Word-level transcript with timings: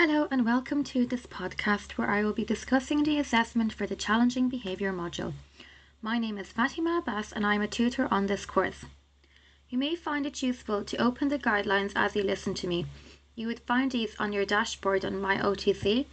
Hello, 0.00 0.28
and 0.30 0.44
welcome 0.44 0.84
to 0.84 1.06
this 1.06 1.26
podcast 1.26 1.98
where 1.98 2.08
I 2.08 2.22
will 2.22 2.32
be 2.32 2.44
discussing 2.44 3.02
the 3.02 3.18
assessment 3.18 3.72
for 3.72 3.84
the 3.84 3.96
Challenging 3.96 4.48
Behaviour 4.48 4.92
module. 4.92 5.32
My 6.00 6.18
name 6.18 6.38
is 6.38 6.52
Fatima 6.52 6.98
Abbas, 6.98 7.32
and 7.32 7.44
I'm 7.44 7.62
a 7.62 7.66
tutor 7.66 8.06
on 8.08 8.26
this 8.26 8.46
course. 8.46 8.84
You 9.68 9.76
may 9.76 9.96
find 9.96 10.24
it 10.24 10.40
useful 10.40 10.84
to 10.84 10.96
open 10.98 11.26
the 11.26 11.38
guidelines 11.40 11.94
as 11.96 12.14
you 12.14 12.22
listen 12.22 12.54
to 12.54 12.68
me. 12.68 12.86
You 13.34 13.48
would 13.48 13.58
find 13.58 13.90
these 13.90 14.14
on 14.20 14.32
your 14.32 14.44
dashboard 14.44 15.04
on 15.04 15.20
my 15.20 15.38
OTC, 15.38 16.06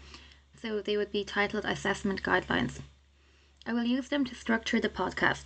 so 0.60 0.82
they 0.82 0.98
would 0.98 1.12
be 1.12 1.24
titled 1.24 1.66
Assessment 1.66 2.24
Guidelines. 2.24 2.80
I 3.68 3.74
will 3.74 3.84
use 3.84 4.10
them 4.10 4.26
to 4.26 4.34
structure 4.34 4.80
the 4.80 4.90
podcast. 4.90 5.46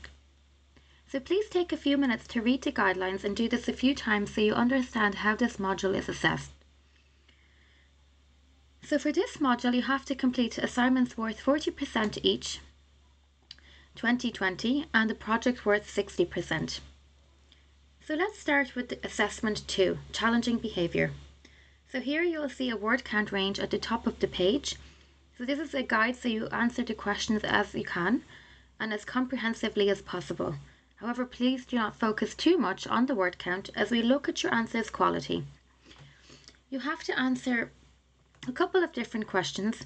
So 1.08 1.20
please 1.20 1.50
take 1.50 1.74
a 1.74 1.84
few 1.86 1.98
minutes 1.98 2.26
to 2.30 2.42
read 2.42 2.62
the 2.62 2.72
guidelines 2.72 3.26
and 3.26 3.36
do 3.36 3.50
this 3.50 3.68
a 3.68 3.74
few 3.74 3.94
times 3.94 4.34
so 4.34 4.40
you 4.40 4.54
understand 4.54 5.16
how 5.16 5.36
this 5.36 5.58
module 5.58 5.94
is 5.94 6.08
assessed. 6.08 6.52
So 8.82 8.98
for 8.98 9.12
this 9.12 9.38
module, 9.38 9.76
you 9.76 9.84
have 9.84 10.06
to 10.06 10.16
complete 10.16 10.58
assignments 10.58 11.18
worth 11.18 11.44
40% 11.44 12.20
each, 12.24 12.60
2020, 13.96 14.86
and 14.94 15.10
the 15.10 15.16
project 15.16 15.66
worth 15.66 15.86
60%. 15.86 16.80
So 18.06 18.16
let's 18.16 18.40
start 18.40 18.74
with 18.76 18.94
assessment 19.06 19.68
2, 19.68 20.00
challenging 20.12 20.58
behaviour. 20.58 21.12
So 21.92 22.00
here 22.00 22.24
you 22.24 22.40
will 22.40 22.50
see 22.50 22.70
a 22.70 22.78
word 22.78 23.04
count 23.04 23.32
range 23.32 23.60
at 23.60 23.70
the 23.70 23.78
top 23.78 24.08
of 24.08 24.20
the 24.20 24.28
page. 24.28 24.78
So 25.38 25.46
this 25.46 25.60
is 25.60 25.74
a 25.74 25.84
guide 25.84 26.16
so 26.16 26.28
you 26.28 26.48
answer 26.48 26.84
the 26.84 26.94
questions 26.94 27.44
as 27.44 27.74
you 27.74 27.84
can 27.84 28.24
and 28.80 28.94
as 28.94 29.06
comprehensively 29.06 29.90
as 29.90 30.02
possible. 30.02 30.56
However, 30.96 31.26
please 31.26 31.66
do 31.66 31.76
not 31.76 32.00
focus 32.00 32.36
too 32.36 32.58
much 32.58 32.88
on 32.88 33.06
the 33.06 33.16
word 33.16 33.38
count 33.38 33.70
as 33.76 33.92
we 33.92 34.02
look 34.02 34.28
at 34.28 34.44
your 34.44 34.54
answers 34.54 34.90
quality. 34.90 35.46
You 36.70 36.80
have 36.80 37.04
to 37.04 37.20
answer 37.20 37.72
a 38.48 38.52
couple 38.52 38.84
of 38.84 38.94
different 38.94 39.28
questions, 39.28 39.86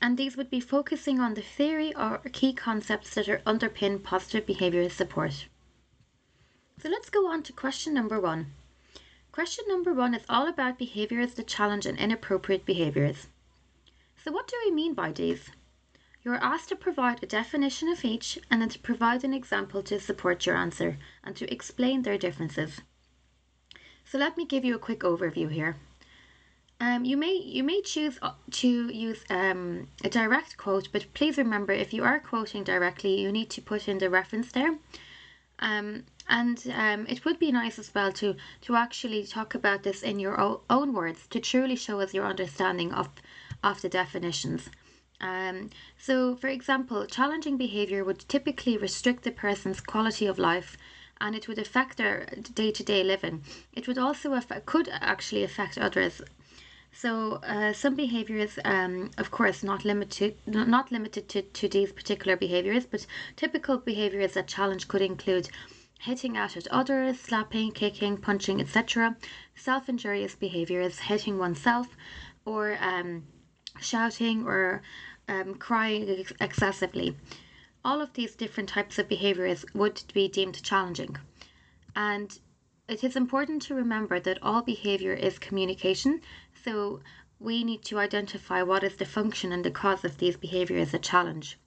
and 0.00 0.16
these 0.16 0.36
would 0.36 0.48
be 0.48 0.60
focusing 0.60 1.20
on 1.20 1.34
the 1.34 1.42
theory 1.42 1.94
or 1.94 2.18
key 2.32 2.52
concepts 2.52 3.14
that 3.14 3.28
are 3.28 3.42
underpin 3.46 4.02
positive 4.02 4.46
behaviour 4.46 4.88
support. 4.88 5.46
So 6.80 6.88
let's 6.88 7.10
go 7.10 7.26
on 7.26 7.42
to 7.42 7.52
question 7.52 7.92
number 7.92 8.18
one. 8.20 8.54
Question 9.32 9.64
number 9.68 9.92
one 9.92 10.14
is 10.14 10.24
all 10.28 10.48
about 10.48 10.78
behaviours 10.78 11.34
that 11.34 11.46
challenge 11.46 11.84
and 11.84 11.98
inappropriate 11.98 12.64
behaviours. 12.64 13.28
So, 14.16 14.32
what 14.32 14.48
do 14.48 14.56
we 14.64 14.70
mean 14.70 14.94
by 14.94 15.12
these? 15.12 15.50
You 16.22 16.32
are 16.32 16.42
asked 16.42 16.68
to 16.70 16.76
provide 16.76 17.22
a 17.22 17.26
definition 17.26 17.88
of 17.88 18.04
each 18.04 18.38
and 18.50 18.60
then 18.60 18.68
to 18.70 18.78
provide 18.78 19.24
an 19.24 19.32
example 19.32 19.82
to 19.84 20.00
support 20.00 20.46
your 20.46 20.56
answer 20.56 20.98
and 21.22 21.36
to 21.36 21.52
explain 21.52 22.02
their 22.02 22.18
differences. 22.18 22.80
So, 24.04 24.18
let 24.18 24.36
me 24.36 24.44
give 24.44 24.64
you 24.64 24.74
a 24.74 24.78
quick 24.78 25.00
overview 25.00 25.50
here. 25.50 25.76
Um, 26.82 27.04
you 27.04 27.18
may 27.18 27.34
you 27.34 27.62
may 27.62 27.82
choose 27.82 28.18
uh, 28.22 28.32
to 28.52 28.88
use 28.88 29.22
um, 29.28 29.88
a 30.02 30.08
direct 30.08 30.56
quote, 30.56 30.88
but 30.90 31.12
please 31.12 31.36
remember 31.36 31.74
if 31.74 31.92
you 31.92 32.02
are 32.04 32.18
quoting 32.18 32.64
directly, 32.64 33.20
you 33.20 33.30
need 33.30 33.50
to 33.50 33.60
put 33.60 33.86
in 33.86 33.98
the 33.98 34.08
reference 34.08 34.50
there. 34.52 34.78
Um, 35.58 36.04
and 36.26 36.58
um, 36.74 37.06
it 37.06 37.26
would 37.26 37.38
be 37.38 37.52
nice 37.52 37.78
as 37.78 37.94
well 37.94 38.12
to 38.12 38.34
to 38.62 38.76
actually 38.76 39.26
talk 39.26 39.54
about 39.54 39.82
this 39.82 40.02
in 40.02 40.18
your 40.18 40.40
own 40.70 40.94
words 40.94 41.26
to 41.28 41.38
truly 41.40 41.76
show 41.76 42.00
us 42.00 42.14
your 42.14 42.24
understanding 42.24 42.94
of 42.94 43.08
of 43.62 43.82
the 43.82 43.90
definitions. 43.90 44.70
Um, 45.20 45.68
so, 45.98 46.34
for 46.34 46.48
example, 46.48 47.04
challenging 47.04 47.58
behavior 47.58 48.04
would 48.04 48.26
typically 48.26 48.78
restrict 48.78 49.24
the 49.24 49.32
person's 49.32 49.82
quality 49.82 50.24
of 50.24 50.38
life 50.38 50.78
and 51.20 51.34
it 51.36 51.46
would 51.46 51.58
affect 51.58 51.98
their 51.98 52.24
day 52.54 52.70
to 52.70 52.82
day 52.82 53.04
living. 53.04 53.42
It 53.74 53.86
would 53.86 53.98
also 53.98 54.32
affect, 54.32 54.64
could 54.64 54.88
actually 54.90 55.44
affect 55.44 55.76
others 55.76 56.22
so 56.92 57.34
uh, 57.44 57.72
some 57.72 57.94
behaviors, 57.94 58.58
um, 58.64 59.10
of 59.16 59.30
course, 59.30 59.62
not 59.62 59.84
limited 59.84 60.36
not 60.46 60.90
limited 60.90 61.28
to, 61.28 61.42
to 61.42 61.68
these 61.68 61.92
particular 61.92 62.36
behaviors, 62.36 62.84
but 62.84 63.06
typical 63.36 63.78
behaviors 63.78 64.34
that 64.34 64.48
challenge 64.48 64.88
could 64.88 65.00
include 65.00 65.48
hitting 66.00 66.36
out 66.36 66.56
at 66.56 66.66
others, 66.68 67.20
slapping, 67.20 67.70
kicking, 67.72 68.16
punching, 68.16 68.60
etc. 68.60 69.16
Self-injurious 69.54 70.34
behaviors, 70.34 70.98
hitting 70.98 71.38
oneself, 71.38 71.96
or 72.44 72.76
um, 72.80 73.24
shouting 73.80 74.46
or 74.46 74.82
um, 75.28 75.54
crying 75.54 76.08
ex- 76.08 76.32
excessively. 76.40 77.16
All 77.84 78.00
of 78.00 78.12
these 78.14 78.34
different 78.34 78.68
types 78.68 78.98
of 78.98 79.08
behaviors 79.08 79.64
would 79.74 80.02
be 80.12 80.28
deemed 80.28 80.62
challenging, 80.62 81.16
and 81.94 82.38
it 82.88 83.04
is 83.04 83.14
important 83.14 83.62
to 83.62 83.74
remember 83.76 84.18
that 84.18 84.42
all 84.42 84.62
behavior 84.62 85.12
is 85.12 85.38
communication, 85.38 86.20
so 86.64 87.00
we 87.38 87.64
need 87.64 87.82
to 87.84 87.98
identify 87.98 88.62
what 88.62 88.84
is 88.84 88.96
the 88.96 89.04
function 89.04 89.52
and 89.52 89.64
the 89.64 89.70
cause 89.70 90.04
of 90.04 90.18
these 90.18 90.36
behaviors 90.36 90.92
a 90.92 90.98
challenge. 90.98 91.58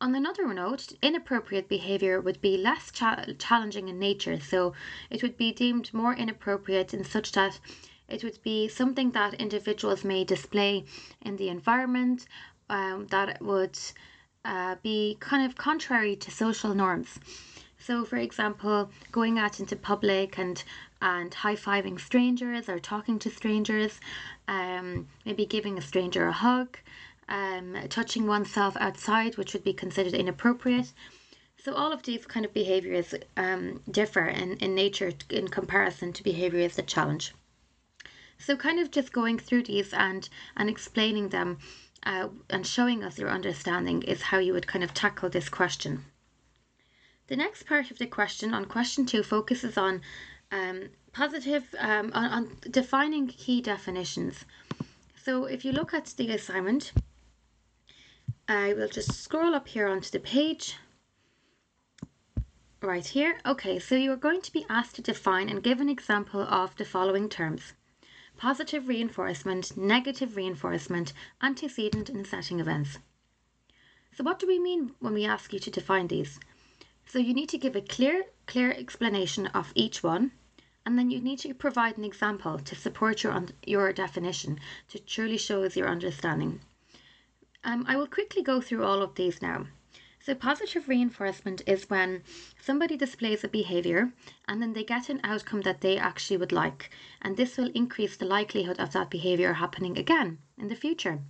On 0.00 0.14
another 0.14 0.52
note, 0.54 0.92
inappropriate 1.02 1.68
behavior 1.68 2.20
would 2.20 2.40
be 2.40 2.56
less 2.56 2.90
cha- 2.90 3.24
challenging 3.38 3.88
in 3.88 3.98
nature, 3.98 4.40
so 4.40 4.72
it 5.10 5.22
would 5.22 5.36
be 5.36 5.52
deemed 5.52 5.92
more 5.92 6.14
inappropriate 6.14 6.94
in 6.94 7.04
such 7.04 7.32
that 7.32 7.60
it 8.08 8.24
would 8.24 8.42
be 8.42 8.66
something 8.66 9.10
that 9.10 9.34
individuals 9.34 10.04
may 10.04 10.24
display 10.24 10.84
in 11.20 11.36
the 11.36 11.48
environment 11.48 12.26
um, 12.70 13.08
that 13.08 13.42
would 13.42 13.78
uh, 14.44 14.76
be 14.82 15.16
kind 15.20 15.44
of 15.44 15.56
contrary 15.56 16.16
to 16.16 16.30
social 16.30 16.74
norms. 16.74 17.20
So, 17.78 18.04
for 18.04 18.16
example, 18.16 18.90
going 19.12 19.38
out 19.38 19.60
into 19.60 19.76
public 19.76 20.38
and 20.38 20.62
and 21.00 21.32
high 21.32 21.56
fiving 21.56 21.98
strangers 21.98 22.68
or 22.68 22.78
talking 22.78 23.18
to 23.18 23.30
strangers, 23.30 24.00
um, 24.48 25.08
maybe 25.24 25.46
giving 25.46 25.78
a 25.78 25.82
stranger 25.82 26.26
a 26.26 26.32
hug, 26.32 26.78
um, 27.28 27.76
touching 27.88 28.26
oneself 28.26 28.76
outside, 28.78 29.36
which 29.36 29.52
would 29.52 29.64
be 29.64 29.72
considered 29.72 30.14
inappropriate. 30.14 30.92
So, 31.62 31.74
all 31.74 31.92
of 31.92 32.02
these 32.02 32.26
kind 32.26 32.46
of 32.46 32.54
behaviors 32.54 33.14
um, 33.36 33.82
differ 33.90 34.26
in, 34.26 34.56
in 34.56 34.74
nature 34.74 35.12
in 35.28 35.48
comparison 35.48 36.12
to 36.14 36.22
behaviors 36.22 36.76
that 36.76 36.86
challenge. 36.86 37.34
So, 38.38 38.56
kind 38.56 38.80
of 38.80 38.90
just 38.90 39.12
going 39.12 39.38
through 39.38 39.64
these 39.64 39.92
and, 39.92 40.28
and 40.56 40.70
explaining 40.70 41.28
them 41.28 41.58
uh, 42.02 42.28
and 42.48 42.66
showing 42.66 43.04
us 43.04 43.18
your 43.18 43.28
understanding 43.28 44.02
is 44.02 44.22
how 44.22 44.38
you 44.38 44.54
would 44.54 44.66
kind 44.66 44.82
of 44.82 44.94
tackle 44.94 45.28
this 45.28 45.48
question. 45.48 46.06
The 47.26 47.36
next 47.36 47.66
part 47.66 47.90
of 47.90 47.98
the 47.98 48.06
question 48.06 48.54
on 48.54 48.64
question 48.64 49.06
two 49.06 49.22
focuses 49.22 49.76
on 49.76 50.00
um, 50.50 50.90
positive, 51.12 51.74
um, 51.78 52.10
on, 52.14 52.26
on 52.26 52.56
defining 52.70 53.26
key 53.28 53.60
definitions. 53.60 54.44
So 55.24 55.44
if 55.44 55.64
you 55.64 55.72
look 55.72 55.92
at 55.92 56.06
the 56.16 56.30
assignment, 56.30 56.92
I 58.48 58.72
will 58.72 58.88
just 58.88 59.12
scroll 59.12 59.54
up 59.54 59.68
here 59.68 59.86
onto 59.86 60.10
the 60.10 60.18
page 60.18 60.76
right 62.82 63.06
here. 63.06 63.38
Okay, 63.44 63.78
so 63.78 63.94
you 63.94 64.10
are 64.12 64.16
going 64.16 64.40
to 64.42 64.52
be 64.52 64.66
asked 64.68 64.96
to 64.96 65.02
define 65.02 65.48
and 65.48 65.62
give 65.62 65.80
an 65.80 65.88
example 65.88 66.40
of 66.40 66.74
the 66.76 66.84
following 66.84 67.28
terms. 67.28 67.74
Positive 68.36 68.88
reinforcement, 68.88 69.76
negative 69.76 70.34
reinforcement, 70.34 71.12
antecedent 71.42 72.08
and 72.08 72.26
setting 72.26 72.58
events. 72.58 72.98
So 74.16 74.24
what 74.24 74.38
do 74.38 74.46
we 74.46 74.58
mean 74.58 74.92
when 74.98 75.12
we 75.12 75.26
ask 75.26 75.52
you 75.52 75.58
to 75.60 75.70
define 75.70 76.08
these? 76.08 76.40
So 77.06 77.18
you 77.18 77.34
need 77.34 77.50
to 77.50 77.58
give 77.58 77.76
a 77.76 77.82
clear, 77.82 78.24
clear 78.46 78.72
explanation 78.72 79.46
of 79.48 79.72
each 79.74 80.02
one, 80.02 80.32
and 80.84 80.98
then 80.98 81.10
you 81.10 81.20
need 81.20 81.38
to 81.40 81.54
provide 81.54 81.98
an 81.98 82.04
example 82.04 82.58
to 82.58 82.74
support 82.74 83.22
your 83.22 83.46
your 83.66 83.92
definition 83.92 84.58
to 84.88 84.98
truly 84.98 85.36
show 85.36 85.62
your 85.64 85.88
understanding. 85.88 86.60
Um, 87.62 87.84
I 87.86 87.96
will 87.96 88.06
quickly 88.06 88.42
go 88.42 88.60
through 88.60 88.84
all 88.84 89.02
of 89.02 89.14
these 89.14 89.42
now. 89.42 89.66
So 90.22 90.34
positive 90.34 90.86
reinforcement 90.86 91.62
is 91.66 91.88
when 91.88 92.22
somebody 92.60 92.96
displays 92.96 93.42
a 93.42 93.48
behavior 93.48 94.12
and 94.46 94.60
then 94.60 94.74
they 94.74 94.84
get 94.84 95.08
an 95.08 95.20
outcome 95.24 95.62
that 95.62 95.80
they 95.80 95.96
actually 95.96 96.36
would 96.36 96.52
like, 96.52 96.90
and 97.22 97.36
this 97.36 97.56
will 97.56 97.70
increase 97.74 98.16
the 98.16 98.26
likelihood 98.26 98.78
of 98.78 98.92
that 98.92 99.10
behavior 99.10 99.54
happening 99.54 99.96
again 99.96 100.38
in 100.58 100.68
the 100.68 100.76
future. 100.76 101.22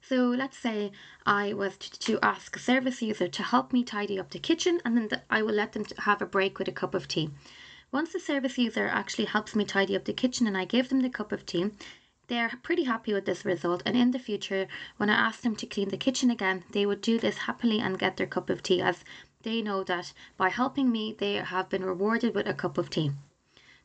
So 0.00 0.28
let's 0.28 0.56
say 0.56 0.92
I 1.26 1.52
was 1.52 1.76
to 1.76 2.20
ask 2.22 2.54
a 2.54 2.60
service 2.60 3.02
user 3.02 3.26
to 3.26 3.42
help 3.42 3.72
me 3.72 3.82
tidy 3.82 4.18
up 4.18 4.30
the 4.30 4.38
kitchen 4.38 4.80
and 4.84 4.96
then 4.96 5.08
the, 5.08 5.22
I 5.28 5.42
will 5.42 5.54
let 5.54 5.72
them 5.72 5.84
have 5.98 6.22
a 6.22 6.26
break 6.26 6.58
with 6.58 6.68
a 6.68 6.72
cup 6.72 6.94
of 6.94 7.08
tea. 7.08 7.30
Once 7.90 8.12
the 8.12 8.20
service 8.20 8.58
user 8.58 8.86
actually 8.86 9.24
helps 9.24 9.56
me 9.56 9.64
tidy 9.64 9.96
up 9.96 10.04
the 10.04 10.12
kitchen 10.12 10.46
and 10.46 10.58
I 10.58 10.66
give 10.66 10.90
them 10.90 11.00
the 11.00 11.08
cup 11.08 11.32
of 11.32 11.46
tea, 11.46 11.70
they're 12.26 12.52
pretty 12.62 12.84
happy 12.84 13.14
with 13.14 13.24
this 13.24 13.46
result 13.46 13.82
and 13.86 13.96
in 13.96 14.10
the 14.10 14.18
future 14.18 14.68
when 14.98 15.08
I 15.08 15.14
ask 15.14 15.40
them 15.40 15.56
to 15.56 15.66
clean 15.66 15.88
the 15.88 15.96
kitchen 15.96 16.30
again, 16.30 16.64
they 16.72 16.84
would 16.84 17.00
do 17.00 17.18
this 17.18 17.38
happily 17.38 17.80
and 17.80 17.98
get 17.98 18.18
their 18.18 18.26
cup 18.26 18.50
of 18.50 18.62
tea 18.62 18.82
as 18.82 19.04
they 19.42 19.62
know 19.62 19.82
that 19.84 20.12
by 20.36 20.50
helping 20.50 20.92
me 20.92 21.16
they 21.18 21.34
have 21.36 21.70
been 21.70 21.82
rewarded 21.82 22.34
with 22.34 22.46
a 22.46 22.52
cup 22.52 22.76
of 22.76 22.90
tea. 22.90 23.12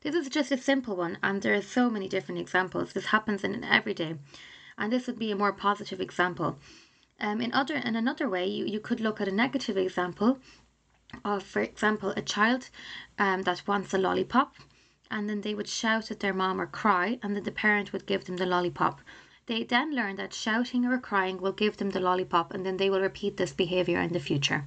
This 0.01 0.15
is 0.15 0.27
just 0.27 0.51
a 0.51 0.57
simple 0.57 0.97
one 0.97 1.17
and 1.23 1.41
there 1.41 1.53
are 1.53 1.61
so 1.61 1.89
many 1.89 2.09
different 2.09 2.41
examples. 2.41 2.91
This 2.91 3.05
happens 3.05 3.45
in 3.45 3.63
every 3.63 3.93
day 3.93 4.17
and 4.77 4.91
this 4.91 5.07
would 5.07 5.17
be 5.17 5.31
a 5.31 5.35
more 5.37 5.53
positive 5.53 6.01
example. 6.01 6.59
Um, 7.21 7.39
in 7.39 7.53
other 7.53 7.75
in 7.75 7.95
another 7.95 8.27
way, 8.27 8.45
you, 8.45 8.65
you 8.65 8.81
could 8.81 8.99
look 8.99 9.21
at 9.21 9.29
a 9.29 9.31
negative 9.31 9.77
example 9.77 10.39
of, 11.23 11.43
for 11.43 11.61
example, 11.61 12.13
a 12.15 12.21
child 12.21 12.69
um, 13.19 13.43
that 13.43 13.67
wants 13.67 13.93
a 13.93 13.97
lollipop 13.97 14.55
and 15.13 15.29
then 15.29 15.41
they 15.41 15.53
would 15.53 15.69
shout 15.69 16.09
at 16.09 16.21
their 16.21 16.33
mom 16.33 16.59
or 16.59 16.65
cry, 16.65 17.19
and 17.21 17.35
then 17.35 17.43
the 17.43 17.51
parent 17.51 17.93
would 17.93 18.07
give 18.07 18.25
them 18.25 18.37
the 18.37 18.47
lollipop. 18.47 18.99
They 19.45 19.63
then 19.63 19.93
learn 19.93 20.15
that 20.15 20.33
shouting 20.33 20.85
or 20.85 20.97
crying 20.97 21.39
will 21.39 21.51
give 21.51 21.77
them 21.77 21.91
the 21.91 21.99
lollipop, 21.99 22.51
and 22.51 22.65
then 22.65 22.77
they 22.77 22.89
will 22.89 22.99
repeat 22.99 23.37
this 23.37 23.53
behavior 23.53 23.99
in 24.01 24.11
the 24.11 24.19
future. 24.19 24.65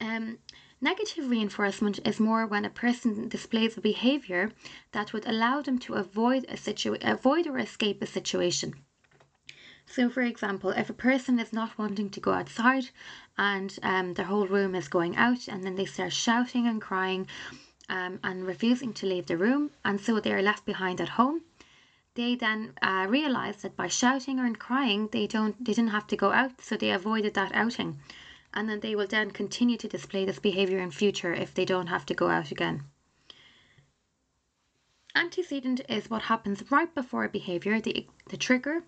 Um, 0.00 0.38
negative 0.80 1.28
reinforcement 1.28 1.98
is 2.06 2.20
more 2.20 2.46
when 2.46 2.64
a 2.64 2.70
person 2.70 3.28
displays 3.28 3.76
a 3.76 3.80
behavior 3.80 4.52
that 4.92 5.12
would 5.12 5.26
allow 5.26 5.60
them 5.60 5.80
to 5.80 5.94
avoid 5.94 6.46
a 6.48 6.56
situ- 6.56 6.96
avoid 7.02 7.48
or 7.48 7.58
escape 7.58 8.00
a 8.00 8.06
situation. 8.06 8.74
So, 9.86 10.08
for 10.10 10.22
example, 10.22 10.70
if 10.70 10.90
a 10.90 10.94
person 10.94 11.38
is 11.38 11.52
not 11.52 11.78
wanting 11.78 12.10
to 12.10 12.20
go 12.20 12.32
outside 12.32 12.90
and 13.36 13.78
um, 13.82 14.14
their 14.14 14.24
whole 14.24 14.46
room 14.46 14.74
is 14.74 14.88
going 14.88 15.16
out, 15.16 15.46
and 15.46 15.62
then 15.62 15.76
they 15.76 15.84
start 15.84 16.12
shouting 16.12 16.66
and 16.66 16.80
crying 16.80 17.26
um, 17.88 18.18
and 18.24 18.46
refusing 18.46 18.92
to 18.94 19.06
leave 19.06 19.26
the 19.26 19.36
room, 19.36 19.70
and 19.84 20.00
so 20.00 20.18
they 20.18 20.32
are 20.32 20.42
left 20.42 20.64
behind 20.64 21.00
at 21.00 21.10
home, 21.10 21.42
they 22.14 22.34
then 22.34 22.72
uh, 22.80 23.06
realize 23.08 23.62
that 23.62 23.76
by 23.76 23.88
shouting 23.88 24.38
and 24.38 24.58
crying, 24.58 25.08
they 25.12 25.26
don't 25.26 25.64
they 25.64 25.72
didn't 25.72 25.90
have 25.90 26.06
to 26.08 26.16
go 26.16 26.32
out, 26.32 26.60
so 26.60 26.76
they 26.76 26.90
avoided 26.90 27.34
that 27.34 27.54
outing, 27.54 28.00
and 28.52 28.68
then 28.68 28.80
they 28.80 28.94
will 28.94 29.06
then 29.06 29.30
continue 29.30 29.76
to 29.76 29.88
display 29.88 30.24
this 30.24 30.38
behavior 30.38 30.78
in 30.78 30.90
future 30.90 31.34
if 31.34 31.52
they 31.52 31.64
don't 31.64 31.88
have 31.88 32.06
to 32.06 32.14
go 32.14 32.28
out 32.28 32.50
again. 32.50 32.84
Antecedent 35.14 35.80
is 35.88 36.10
what 36.10 36.22
happens 36.22 36.70
right 36.70 36.92
before 36.94 37.24
a 37.24 37.28
behavior, 37.28 37.80
the, 37.80 38.06
the 38.30 38.36
trigger, 38.36 38.82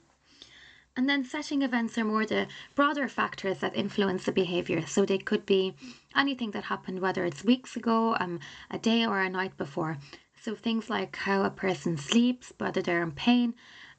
and 0.96 1.08
then 1.08 1.24
setting 1.24 1.62
events 1.62 1.98
are 1.98 2.04
more 2.04 2.24
the 2.24 2.46
broader 2.74 3.06
factors 3.06 3.58
that 3.58 3.76
influence 3.76 4.24
the 4.24 4.32
behaviour. 4.32 4.86
So 4.86 5.04
they 5.04 5.18
could 5.18 5.44
be 5.44 5.74
anything 6.16 6.52
that 6.52 6.64
happened, 6.64 7.00
whether 7.00 7.24
it's 7.24 7.44
weeks 7.44 7.76
ago, 7.76 8.16
um, 8.18 8.40
a 8.70 8.78
day, 8.78 9.04
or 9.04 9.20
a 9.20 9.28
night 9.28 9.56
before. 9.58 9.98
So 10.40 10.54
things 10.54 10.88
like 10.88 11.16
how 11.16 11.42
a 11.42 11.50
person 11.50 11.98
sleeps, 11.98 12.52
whether 12.58 12.80
they're 12.80 13.02
in 13.02 13.12
pain, 13.12 13.54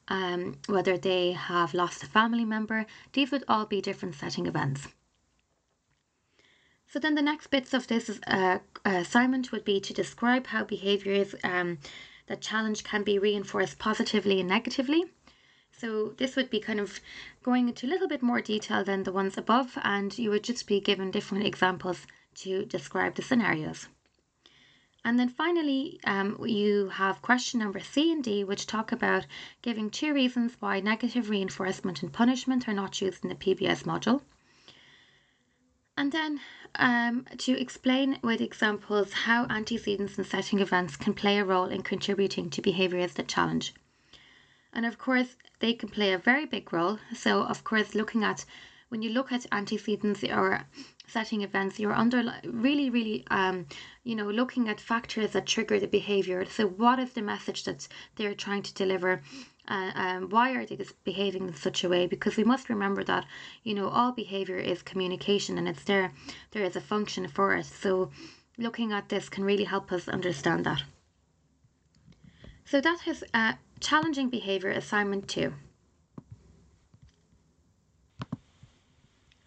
um, 0.08 0.56
whether 0.66 0.98
they 0.98 1.32
have 1.32 1.74
lost 1.74 2.02
a 2.02 2.06
family 2.06 2.44
member, 2.44 2.86
these 3.12 3.30
would 3.30 3.44
all 3.46 3.66
be 3.66 3.80
different 3.80 4.14
setting 4.14 4.46
events. 4.46 4.88
So 6.88 6.98
then 6.98 7.14
the 7.14 7.22
next 7.22 7.48
bits 7.48 7.74
of 7.74 7.86
this 7.86 8.18
uh, 8.26 8.58
assignment 8.84 9.52
would 9.52 9.64
be 9.64 9.78
to 9.78 9.92
describe 9.92 10.46
how 10.46 10.64
behaviours 10.64 11.34
um, 11.44 11.78
that 12.26 12.40
challenge 12.40 12.82
can 12.82 13.02
be 13.02 13.18
reinforced 13.18 13.78
positively 13.78 14.40
and 14.40 14.48
negatively. 14.48 15.04
So 15.80 16.08
this 16.16 16.34
would 16.34 16.50
be 16.50 16.58
kind 16.58 16.80
of 16.80 17.00
going 17.44 17.68
into 17.68 17.86
a 17.86 17.88
little 17.88 18.08
bit 18.08 18.20
more 18.20 18.40
detail 18.40 18.82
than 18.82 19.04
the 19.04 19.12
ones 19.12 19.38
above 19.38 19.78
and 19.84 20.18
you 20.18 20.30
would 20.30 20.42
just 20.42 20.66
be 20.66 20.80
given 20.80 21.12
different 21.12 21.46
examples 21.46 22.04
to 22.42 22.64
describe 22.64 23.14
the 23.14 23.22
scenarios. 23.22 23.86
And 25.04 25.20
then 25.20 25.28
finally, 25.28 26.00
um, 26.04 26.44
you 26.44 26.88
have 26.88 27.22
question 27.22 27.60
number 27.60 27.78
C 27.78 28.10
and 28.10 28.24
D, 28.24 28.42
which 28.42 28.66
talk 28.66 28.90
about 28.90 29.26
giving 29.62 29.88
two 29.88 30.12
reasons 30.12 30.56
why 30.58 30.80
negative 30.80 31.30
reinforcement 31.30 32.02
and 32.02 32.12
punishment 32.12 32.68
are 32.68 32.74
not 32.74 33.00
used 33.00 33.22
in 33.22 33.30
the 33.30 33.36
PBS 33.36 33.84
module. 33.84 34.22
And 35.96 36.10
then 36.10 36.40
um, 36.74 37.24
to 37.38 37.52
explain 37.52 38.18
with 38.22 38.40
examples 38.40 39.12
how 39.12 39.46
antecedents 39.46 40.18
and 40.18 40.26
setting 40.26 40.58
events 40.58 40.96
can 40.96 41.14
play 41.14 41.38
a 41.38 41.44
role 41.44 41.66
in 41.66 41.82
contributing 41.82 42.50
to 42.50 42.60
behaviours 42.60 43.14
that 43.14 43.28
challenge. 43.28 43.74
And 44.72 44.86
of 44.86 44.98
course, 44.98 45.36
they 45.60 45.72
can 45.72 45.88
play 45.88 46.12
a 46.12 46.18
very 46.18 46.46
big 46.46 46.72
role. 46.72 46.98
So, 47.14 47.42
of 47.42 47.64
course, 47.64 47.94
looking 47.94 48.22
at 48.22 48.44
when 48.88 49.02
you 49.02 49.10
look 49.10 49.32
at 49.32 49.46
antecedents 49.52 50.24
or 50.24 50.64
setting 51.06 51.42
events, 51.42 51.78
you're 51.78 51.94
under 51.94 52.22
really, 52.44 52.90
really, 52.90 53.24
um, 53.30 53.66
you 54.04 54.14
know, 54.14 54.28
looking 54.28 54.68
at 54.68 54.80
factors 54.80 55.32
that 55.32 55.46
trigger 55.46 55.78
the 55.78 55.86
behavior. 55.86 56.44
So, 56.44 56.66
what 56.66 56.98
is 56.98 57.12
the 57.12 57.22
message 57.22 57.64
that 57.64 57.88
they're 58.16 58.34
trying 58.34 58.62
to 58.62 58.74
deliver? 58.74 59.22
Uh, 59.66 59.90
um, 59.94 60.30
why 60.30 60.52
are 60.52 60.64
they 60.64 60.78
behaving 61.04 61.48
in 61.48 61.54
such 61.54 61.84
a 61.84 61.88
way? 61.88 62.06
Because 62.06 62.36
we 62.36 62.44
must 62.44 62.68
remember 62.68 63.04
that, 63.04 63.26
you 63.64 63.74
know, 63.74 63.88
all 63.88 64.12
behavior 64.12 64.56
is 64.56 64.82
communication, 64.82 65.58
and 65.58 65.68
it's 65.68 65.84
there. 65.84 66.12
There 66.52 66.64
is 66.64 66.76
a 66.76 66.80
function 66.80 67.28
for 67.28 67.54
it. 67.54 67.66
So, 67.66 68.10
looking 68.56 68.92
at 68.92 69.08
this 69.08 69.28
can 69.28 69.44
really 69.44 69.64
help 69.64 69.92
us 69.92 70.08
understand 70.08 70.64
that. 70.64 70.82
So 72.64 72.82
that 72.82 73.00
has 73.00 73.24
uh, 73.32 73.54
Challenging 73.80 74.28
Behavior 74.28 74.70
Assignment 74.70 75.28
2. 75.28 75.52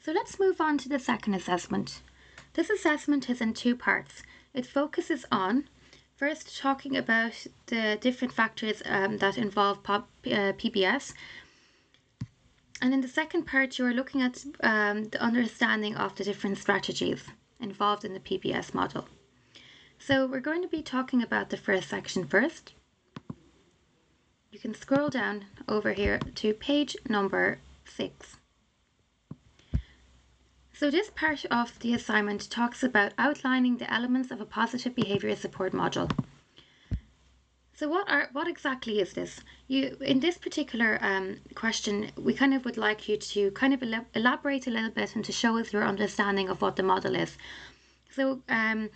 So 0.03 0.11
let's 0.11 0.39
move 0.39 0.61
on 0.61 0.77
to 0.79 0.89
the 0.89 0.99
second 0.99 1.33
assessment. 1.33 2.01
This 2.53 2.69
assessment 2.69 3.29
is 3.29 3.41
in 3.41 3.53
two 3.53 3.75
parts. 3.75 4.23
It 4.53 4.65
focuses 4.65 5.25
on 5.31 5.67
first 6.15 6.57
talking 6.57 6.95
about 6.95 7.45
the 7.67 7.97
different 7.99 8.33
factors 8.33 8.81
um, 8.85 9.17
that 9.17 9.37
involve 9.37 9.83
pop, 9.83 10.09
uh, 10.25 10.53
PBS. 10.53 11.13
And 12.81 12.93
in 12.93 13.01
the 13.01 13.07
second 13.07 13.43
part, 13.43 13.77
you 13.77 13.85
are 13.85 13.93
looking 13.93 14.21
at 14.21 14.43
um, 14.63 15.05
the 15.05 15.21
understanding 15.21 15.95
of 15.95 16.15
the 16.15 16.23
different 16.23 16.57
strategies 16.57 17.25
involved 17.59 18.05
in 18.05 18.13
the 18.13 18.19
PBS 18.19 18.73
model. 18.73 19.07
So 19.99 20.25
we're 20.25 20.39
going 20.39 20.63
to 20.63 20.67
be 20.67 20.81
talking 20.81 21.21
about 21.21 21.49
the 21.49 21.57
first 21.57 21.89
section 21.89 22.25
first 22.25 22.73
you 24.51 24.59
can 24.59 24.73
scroll 24.73 25.09
down 25.09 25.45
over 25.67 25.93
here 25.93 26.19
to 26.35 26.53
page 26.53 26.95
number 27.07 27.59
six. 27.85 28.37
So 30.73 30.91
this 30.91 31.09
part 31.11 31.45
of 31.45 31.79
the 31.79 31.93
assignment 31.93 32.49
talks 32.49 32.83
about 32.83 33.13
outlining 33.17 33.77
the 33.77 33.91
elements 33.91 34.31
of 34.31 34.41
a 34.41 34.45
positive 34.45 34.95
behavior 34.95 35.35
support 35.35 35.73
module. 35.73 36.11
So 37.73 37.87
what 37.87 38.09
are 38.09 38.29
what 38.31 38.47
exactly 38.47 38.99
is 38.99 39.13
this? 39.13 39.41
You 39.67 39.97
in 40.01 40.19
this 40.19 40.37
particular 40.37 40.99
um, 41.01 41.37
question, 41.55 42.11
we 42.17 42.33
kind 42.33 42.53
of 42.53 42.65
would 42.65 42.77
like 42.77 43.07
you 43.07 43.17
to 43.17 43.51
kind 43.51 43.73
of 43.73 43.81
elaborate 44.13 44.67
a 44.67 44.71
little 44.71 44.91
bit 44.91 45.15
and 45.15 45.25
to 45.25 45.31
show 45.31 45.57
us 45.57 45.71
your 45.71 45.83
understanding 45.83 46.49
of 46.49 46.61
what 46.61 46.75
the 46.75 46.83
model 46.83 47.15
is. 47.15 47.37
So 48.09 48.41
um, 48.49 48.89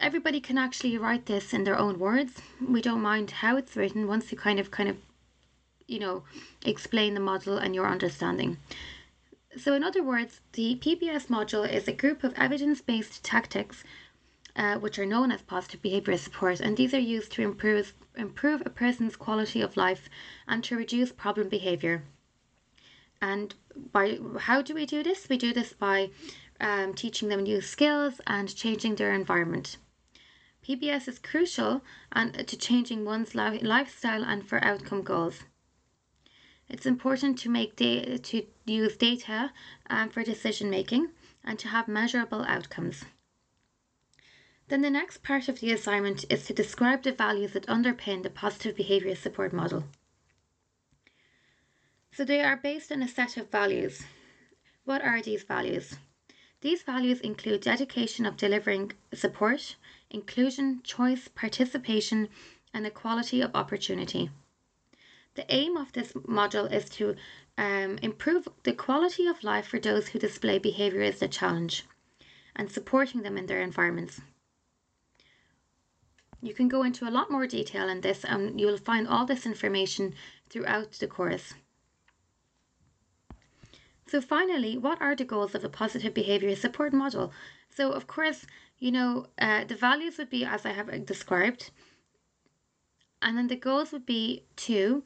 everybody 0.00 0.40
can 0.40 0.56
actually 0.56 0.96
write 0.96 1.26
this 1.26 1.52
in 1.52 1.64
their 1.64 1.78
own 1.78 1.98
words. 1.98 2.40
We 2.66 2.80
don't 2.80 3.02
mind 3.02 3.30
how 3.30 3.56
it's 3.56 3.76
written 3.76 4.06
once 4.06 4.32
you 4.32 4.38
kind 4.38 4.58
of 4.58 4.70
kind 4.70 4.88
of 4.88 4.96
you 5.86 5.98
know 5.98 6.24
explain 6.64 7.14
the 7.14 7.20
model 7.20 7.58
and 7.58 7.74
your 7.74 7.86
understanding. 7.86 8.56
So 9.56 9.74
in 9.74 9.84
other 9.84 10.02
words, 10.02 10.40
the 10.52 10.76
PBS 10.76 11.26
module 11.26 11.70
is 11.70 11.86
a 11.86 11.92
group 11.92 12.24
of 12.24 12.32
evidence-based 12.36 13.22
tactics 13.22 13.84
uh, 14.56 14.76
which 14.78 14.98
are 14.98 15.04
known 15.04 15.30
as 15.30 15.42
positive 15.42 15.82
behavior 15.82 16.16
support 16.16 16.60
and 16.60 16.76
these 16.76 16.94
are 16.94 16.98
used 16.98 17.32
to 17.32 17.42
improve 17.42 17.92
improve 18.16 18.62
a 18.64 18.70
person's 18.70 19.16
quality 19.16 19.60
of 19.60 19.76
life 19.76 20.08
and 20.48 20.64
to 20.64 20.76
reduce 20.76 21.12
problem 21.12 21.48
behavior. 21.48 22.04
And 23.20 23.54
by 23.92 24.18
how 24.38 24.62
do 24.62 24.74
we 24.74 24.86
do 24.86 25.02
this? 25.02 25.28
We 25.28 25.36
do 25.36 25.52
this 25.52 25.74
by 25.74 26.10
um, 26.60 26.94
teaching 26.94 27.28
them 27.28 27.42
new 27.42 27.60
skills 27.60 28.20
and 28.26 28.54
changing 28.54 28.94
their 28.94 29.12
environment. 29.12 29.76
PBS 30.70 31.08
is 31.08 31.18
crucial 31.18 31.82
and 32.12 32.46
to 32.46 32.56
changing 32.56 33.04
one's 33.04 33.34
lifestyle 33.34 34.22
and 34.22 34.46
for 34.46 34.62
outcome 34.62 35.02
goals. 35.02 35.42
It's 36.68 36.86
important 36.86 37.40
to 37.40 37.48
make 37.50 37.74
da- 37.74 38.18
to 38.18 38.46
use 38.66 38.96
data 38.96 39.52
um, 39.88 40.10
for 40.10 40.22
decision 40.22 40.70
making 40.70 41.08
and 41.42 41.58
to 41.58 41.66
have 41.66 41.88
measurable 41.88 42.44
outcomes. 42.44 43.04
Then 44.68 44.82
the 44.82 44.90
next 44.90 45.24
part 45.24 45.48
of 45.48 45.58
the 45.58 45.72
assignment 45.72 46.24
is 46.30 46.46
to 46.46 46.54
describe 46.54 47.02
the 47.02 47.10
values 47.10 47.54
that 47.54 47.66
underpin 47.66 48.22
the 48.22 48.30
positive 48.30 48.76
behaviour 48.76 49.16
support 49.16 49.52
model. 49.52 49.86
So 52.12 52.24
they 52.24 52.42
are 52.42 52.56
based 52.56 52.92
on 52.92 53.02
a 53.02 53.08
set 53.08 53.36
of 53.36 53.50
values. 53.50 54.04
What 54.84 55.02
are 55.02 55.20
these 55.20 55.42
values? 55.42 55.96
These 56.60 56.82
values 56.82 57.20
include 57.20 57.62
dedication 57.62 58.26
of 58.26 58.36
delivering 58.36 58.92
support, 59.14 59.76
inclusion, 60.10 60.80
choice, 60.82 61.28
participation, 61.28 62.28
and 62.74 62.86
equality 62.86 63.40
of 63.40 63.54
opportunity. 63.54 64.30
The 65.34 65.46
aim 65.48 65.76
of 65.76 65.92
this 65.92 66.12
module 66.12 66.70
is 66.72 66.88
to 66.90 67.16
um, 67.56 67.98
improve 68.02 68.48
the 68.64 68.72
quality 68.72 69.26
of 69.26 69.44
life 69.44 69.66
for 69.66 69.78
those 69.78 70.08
who 70.08 70.18
display 70.18 70.58
behaviour 70.58 71.02
as 71.02 71.22
a 71.22 71.28
challenge 71.28 71.84
and 72.56 72.70
supporting 72.70 73.22
them 73.22 73.36
in 73.36 73.46
their 73.46 73.62
environments. 73.62 74.20
You 76.42 76.54
can 76.54 76.68
go 76.68 76.82
into 76.82 77.08
a 77.08 77.10
lot 77.12 77.30
more 77.30 77.46
detail 77.46 77.88
in 77.88 78.00
this 78.00 78.24
and 78.24 78.60
you'll 78.60 78.78
find 78.78 79.06
all 79.06 79.26
this 79.26 79.46
information 79.46 80.14
throughout 80.48 80.92
the 80.92 81.06
course. 81.06 81.54
So 84.10 84.20
finally, 84.20 84.76
what 84.76 85.00
are 85.00 85.14
the 85.14 85.24
goals 85.24 85.54
of 85.54 85.62
a 85.62 85.68
positive 85.68 86.12
behaviour 86.12 86.56
support 86.56 86.92
model? 86.92 87.32
So 87.68 87.92
of 87.92 88.08
course, 88.08 88.44
you 88.80 88.90
know, 88.90 89.26
uh, 89.38 89.62
the 89.62 89.76
values 89.76 90.18
would 90.18 90.30
be 90.30 90.44
as 90.44 90.66
I 90.66 90.72
have 90.72 91.06
described. 91.06 91.70
And 93.22 93.38
then 93.38 93.46
the 93.46 93.54
goals 93.54 93.92
would 93.92 94.06
be 94.06 94.46
to, 94.66 95.04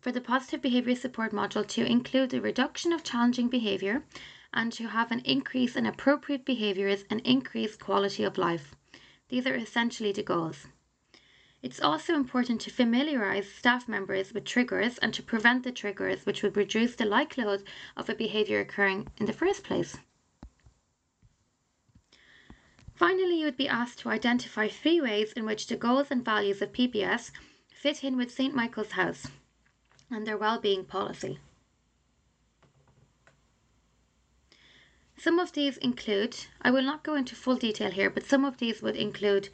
for 0.00 0.10
the 0.10 0.22
positive 0.22 0.62
behavior 0.62 0.94
support 0.96 1.32
module, 1.32 1.66
to 1.68 1.84
include 1.84 2.30
the 2.30 2.40
reduction 2.40 2.94
of 2.94 3.04
challenging 3.04 3.48
behavior 3.48 4.04
and 4.54 4.72
to 4.72 4.88
have 4.88 5.12
an 5.12 5.20
increase 5.20 5.76
in 5.76 5.84
appropriate 5.84 6.46
behaviors 6.46 7.04
and 7.10 7.20
increased 7.20 7.78
quality 7.78 8.24
of 8.24 8.38
life. 8.38 8.74
These 9.28 9.46
are 9.46 9.54
essentially 9.54 10.12
the 10.12 10.22
goals. 10.22 10.66
It's 11.62 11.80
also 11.80 12.14
important 12.14 12.62
to 12.62 12.70
familiarise 12.70 13.52
staff 13.52 13.86
members 13.86 14.32
with 14.32 14.46
triggers 14.46 14.96
and 14.98 15.12
to 15.12 15.22
prevent 15.22 15.62
the 15.62 15.72
triggers 15.72 16.24
which 16.24 16.42
would 16.42 16.56
reduce 16.56 16.94
the 16.94 17.04
likelihood 17.04 17.64
of 17.96 18.08
a 18.08 18.14
behaviour 18.14 18.60
occurring 18.60 19.08
in 19.18 19.26
the 19.26 19.34
first 19.34 19.62
place. 19.62 19.98
Finally, 22.94 23.40
you 23.40 23.44
would 23.44 23.56
be 23.56 23.68
asked 23.68 23.98
to 23.98 24.08
identify 24.08 24.68
three 24.68 25.00
ways 25.00 25.32
in 25.32 25.44
which 25.44 25.66
the 25.66 25.76
goals 25.76 26.10
and 26.10 26.24
values 26.24 26.62
of 26.62 26.72
PBS 26.72 27.30
fit 27.68 28.04
in 28.04 28.16
with 28.16 28.30
St 28.30 28.54
Michael's 28.54 28.92
House 28.92 29.26
and 30.10 30.26
their 30.26 30.38
well-being 30.38 30.84
policy. 30.84 31.38
Some 35.16 35.38
of 35.38 35.52
these 35.52 35.76
include, 35.76 36.36
I 36.62 36.70
will 36.70 36.82
not 36.82 37.02
go 37.02 37.14
into 37.14 37.34
full 37.34 37.56
detail 37.56 37.90
here, 37.90 38.08
but 38.08 38.24
some 38.24 38.44
of 38.44 38.56
these 38.56 38.80
would 38.80 38.96
include 38.96 39.50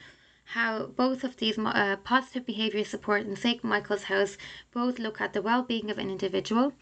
how 0.50 0.86
both 0.86 1.24
of 1.24 1.36
these 1.38 1.58
uh, 1.58 1.96
positive 2.04 2.46
behaviour 2.46 2.84
support 2.84 3.26
and 3.26 3.36
St 3.36 3.64
Michael's 3.64 4.04
House 4.04 4.38
both 4.72 4.98
look 4.98 5.20
at 5.20 5.32
the 5.32 5.42
well-being 5.42 5.90
of 5.90 5.98
an 5.98 6.08
individual. 6.08 6.72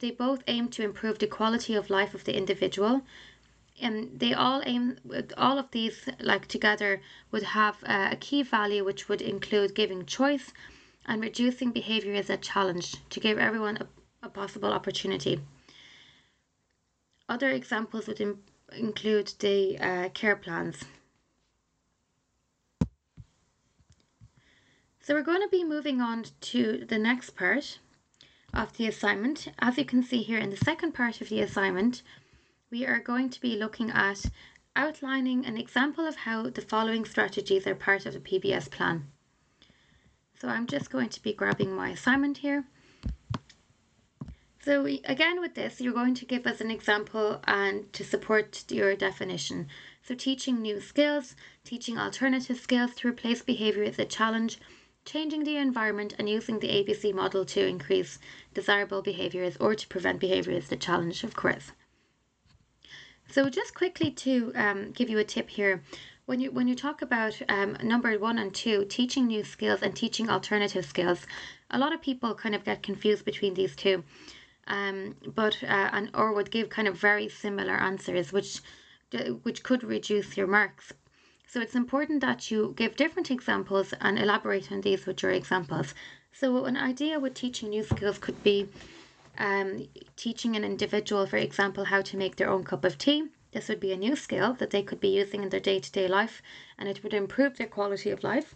They 0.00 0.10
both 0.10 0.42
aim 0.48 0.68
to 0.70 0.82
improve 0.82 1.20
the 1.20 1.28
quality 1.28 1.74
of 1.76 1.88
life 1.88 2.14
of 2.14 2.24
the 2.24 2.36
individual. 2.36 3.02
And 3.80 4.18
they 4.18 4.34
all 4.34 4.62
aim 4.66 4.98
all 5.36 5.58
of 5.58 5.70
these 5.70 6.08
like 6.20 6.48
together 6.48 7.00
would 7.30 7.44
have 7.44 7.76
uh, 7.84 8.08
a 8.10 8.16
key 8.16 8.42
value 8.42 8.84
which 8.84 9.08
would 9.08 9.22
include 9.22 9.74
giving 9.74 10.04
choice 10.04 10.52
and 11.06 11.22
reducing 11.22 11.70
behavior 11.70 12.14
as 12.14 12.28
a 12.28 12.36
challenge 12.36 12.96
to 13.10 13.20
give 13.20 13.38
everyone 13.38 13.76
a, 13.76 14.26
a 14.26 14.28
possible 14.28 14.72
opportunity. 14.72 15.40
Other 17.28 17.50
examples 17.50 18.08
would 18.08 18.20
include 18.76 19.32
the 19.38 19.78
uh, 19.78 20.08
care 20.10 20.36
plans 20.36 20.84
so 25.02 25.14
we're 25.14 25.22
going 25.22 25.42
to 25.42 25.48
be 25.48 25.64
moving 25.64 26.00
on 26.00 26.24
to 26.40 26.84
the 26.88 26.98
next 26.98 27.30
part 27.30 27.78
of 28.54 28.76
the 28.76 28.86
assignment 28.86 29.48
as 29.58 29.76
you 29.76 29.84
can 29.84 30.02
see 30.02 30.22
here 30.22 30.38
in 30.38 30.50
the 30.50 30.56
second 30.56 30.92
part 30.92 31.20
of 31.20 31.28
the 31.28 31.40
assignment 31.40 32.02
we 32.70 32.86
are 32.86 33.00
going 33.00 33.28
to 33.28 33.40
be 33.40 33.56
looking 33.56 33.90
at 33.90 34.24
outlining 34.74 35.44
an 35.44 35.58
example 35.58 36.06
of 36.06 36.16
how 36.16 36.48
the 36.48 36.62
following 36.62 37.04
strategies 37.04 37.66
are 37.66 37.74
part 37.74 38.06
of 38.06 38.14
the 38.14 38.20
PBS 38.20 38.70
plan. 38.70 39.06
So 40.40 40.48
I'm 40.48 40.66
just 40.66 40.90
going 40.90 41.10
to 41.10 41.22
be 41.22 41.32
grabbing 41.32 41.72
my 41.72 41.90
assignment 41.90 42.38
here. 42.38 42.64
So 44.64 44.82
we, 44.84 45.02
again 45.04 45.40
with 45.40 45.54
this, 45.54 45.80
you're 45.80 45.92
going 45.92 46.14
to 46.14 46.24
give 46.24 46.46
us 46.46 46.60
an 46.60 46.70
example 46.70 47.40
and 47.44 47.92
to 47.92 48.04
support 48.04 48.64
your 48.70 48.96
definition. 48.96 49.68
So 50.02 50.14
teaching 50.14 50.62
new 50.62 50.80
skills, 50.80 51.36
teaching 51.64 51.98
alternative 51.98 52.58
skills 52.58 52.94
to 52.96 53.08
replace 53.08 53.42
behaviour 53.42 53.84
as 53.84 53.98
a 53.98 54.04
challenge, 54.04 54.58
changing 55.04 55.44
the 55.44 55.56
environment 55.56 56.14
and 56.18 56.28
using 56.28 56.58
the 56.58 56.68
ABC 56.68 57.12
model 57.12 57.44
to 57.44 57.66
increase 57.66 58.18
desirable 58.54 59.02
behaviours 59.02 59.56
or 59.58 59.74
to 59.74 59.88
prevent 59.88 60.20
behaviour 60.20 60.52
is 60.52 60.68
the 60.68 60.76
challenge, 60.76 61.24
of 61.24 61.34
course. 61.34 61.72
So 63.28 63.48
just 63.48 63.74
quickly 63.74 64.10
to 64.10 64.52
um, 64.54 64.90
give 64.92 65.08
you 65.08 65.18
a 65.18 65.24
tip 65.24 65.48
here, 65.50 65.82
when 66.26 66.38
you 66.38 66.52
when 66.52 66.68
you 66.68 66.74
talk 66.74 67.02
about 67.02 67.40
um, 67.48 67.76
number 67.82 68.16
one 68.18 68.38
and 68.38 68.54
two, 68.54 68.84
teaching 68.84 69.26
new 69.26 69.42
skills 69.42 69.82
and 69.82 69.96
teaching 69.96 70.30
alternative 70.30 70.84
skills, 70.84 71.26
a 71.70 71.78
lot 71.78 71.92
of 71.92 72.00
people 72.00 72.34
kind 72.34 72.54
of 72.54 72.64
get 72.64 72.82
confused 72.82 73.24
between 73.24 73.54
these 73.54 73.74
two, 73.74 74.04
um, 74.66 75.16
but 75.34 75.62
uh, 75.64 75.90
and 75.92 76.10
or 76.14 76.32
would 76.32 76.50
give 76.50 76.68
kind 76.68 76.86
of 76.86 76.96
very 76.96 77.28
similar 77.28 77.74
answers, 77.74 78.32
which 78.32 78.60
which 79.42 79.62
could 79.62 79.82
reduce 79.82 80.36
your 80.36 80.46
marks. 80.46 80.92
So 81.52 81.60
it's 81.60 81.74
important 81.74 82.22
that 82.22 82.50
you 82.50 82.72
give 82.78 82.96
different 82.96 83.30
examples 83.30 83.92
and 84.00 84.18
elaborate 84.18 84.72
on 84.72 84.80
these 84.80 85.04
with 85.04 85.22
your 85.22 85.32
examples. 85.32 85.92
So 86.32 86.64
an 86.64 86.78
idea 86.78 87.20
with 87.20 87.34
teaching 87.34 87.68
new 87.68 87.82
skills 87.82 88.16
could 88.16 88.42
be 88.42 88.70
um, 89.36 89.86
teaching 90.16 90.56
an 90.56 90.64
individual, 90.64 91.26
for 91.26 91.36
example, 91.36 91.84
how 91.84 92.00
to 92.00 92.16
make 92.16 92.36
their 92.36 92.48
own 92.48 92.64
cup 92.64 92.86
of 92.86 92.96
tea. 92.96 93.28
This 93.50 93.68
would 93.68 93.80
be 93.80 93.92
a 93.92 93.98
new 93.98 94.16
skill 94.16 94.54
that 94.54 94.70
they 94.70 94.82
could 94.82 94.98
be 94.98 95.10
using 95.10 95.42
in 95.42 95.50
their 95.50 95.60
day 95.60 95.78
to 95.78 95.92
day 95.92 96.08
life 96.08 96.40
and 96.78 96.88
it 96.88 97.02
would 97.02 97.12
improve 97.12 97.58
their 97.58 97.66
quality 97.66 98.08
of 98.08 98.24
life. 98.24 98.54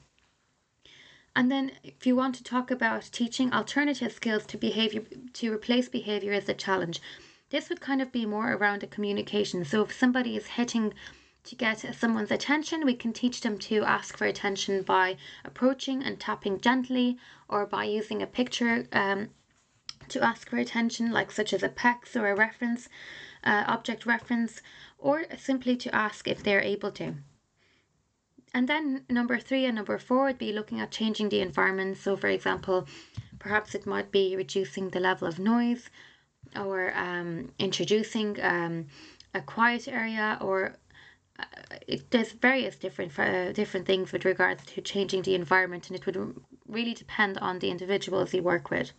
And 1.35 1.53
then, 1.53 1.73
if 1.85 2.07
you 2.07 2.17
want 2.17 2.35
to 2.37 2.43
talk 2.43 2.71
about 2.71 3.11
teaching 3.13 3.53
alternative 3.53 4.13
skills 4.13 4.47
to 4.47 4.57
behavior 4.57 5.03
to 5.35 5.53
replace 5.53 5.91
behavior 5.91 6.33
as 6.33 6.49
a 6.49 6.55
challenge, 6.55 7.03
this 7.51 7.69
would 7.69 7.83
kind 7.83 8.01
of 8.01 8.11
be 8.11 8.25
more 8.25 8.55
around 8.55 8.83
a 8.83 8.87
communication. 8.87 9.67
So, 9.67 9.83
if 9.83 9.93
somebody 9.93 10.35
is 10.35 10.47
hitting 10.47 10.95
to 11.47 11.55
get 11.55 11.95
someone's 11.95 12.31
attention, 12.31 12.85
we 12.85 12.95
can 12.95 13.13
teach 13.13 13.41
them 13.41 13.59
to 13.59 13.83
ask 13.85 14.17
for 14.17 14.27
attention 14.27 14.83
by 14.83 15.17
approaching 15.45 16.03
and 16.03 16.21
tapping 16.21 16.61
gently 16.61 17.19
or 17.49 17.67
by 17.67 17.85
using 17.85 18.21
a 18.23 18.27
picture 18.27 18.87
um, 18.93 19.31
to 20.09 20.23
ask 20.23 20.49
for 20.51 20.59
attention, 20.59 21.11
like 21.11 21.31
such 21.31 21.53
as 21.53 21.63
a 21.63 21.69
PECS 21.69 22.17
or 22.17 22.29
a 22.29 22.35
reference, 22.35 22.89
uh, 23.45 23.65
object 23.67 24.07
reference, 24.07 24.61
or 24.99 25.25
simply 25.37 25.77
to 25.77 25.95
ask 25.95 26.29
if 26.29 26.43
they're 26.43 26.61
able 26.61 26.91
to. 26.93 27.15
And 28.55 28.69
then 28.69 29.05
number 29.11 29.39
three 29.39 29.65
and 29.67 29.75
number 29.75 29.99
four 29.99 30.25
would 30.25 30.39
be 30.39 30.53
looking 30.53 30.81
at 30.81 30.91
changing 30.91 31.29
the 31.29 31.41
environment. 31.41 31.99
So, 31.99 32.17
for 32.17 32.29
example, 32.29 32.87
perhaps 33.39 33.75
it 33.75 33.87
might 33.87 34.11
be 34.11 34.37
reducing 34.37 34.91
the 34.91 35.01
level 35.01 35.29
of 35.29 35.39
noise 35.39 35.91
or 36.55 36.97
um, 36.97 37.53
introducing 37.59 38.41
um, 38.43 38.87
a 39.35 39.43
quiet 39.43 39.89
area 39.89 40.39
or 40.41 40.77
it, 41.87 42.11
does 42.11 42.33
various 42.33 42.77
different 42.77 43.19
uh, 43.19 43.53
different 43.53 43.87
things 43.87 44.13
with 44.13 44.25
regards 44.25 44.65
to 44.67 44.81
changing 44.81 45.23
the 45.23 45.35
environment 45.35 45.89
and 45.89 45.97
it 45.97 46.07
would 46.07 46.41
really 46.67 46.95
depend 46.95 47.39
on 47.39 47.59
the 47.59 47.71
individuals 47.71 48.35
you 48.35 48.43
work 48.43 48.71
with. 48.71 48.93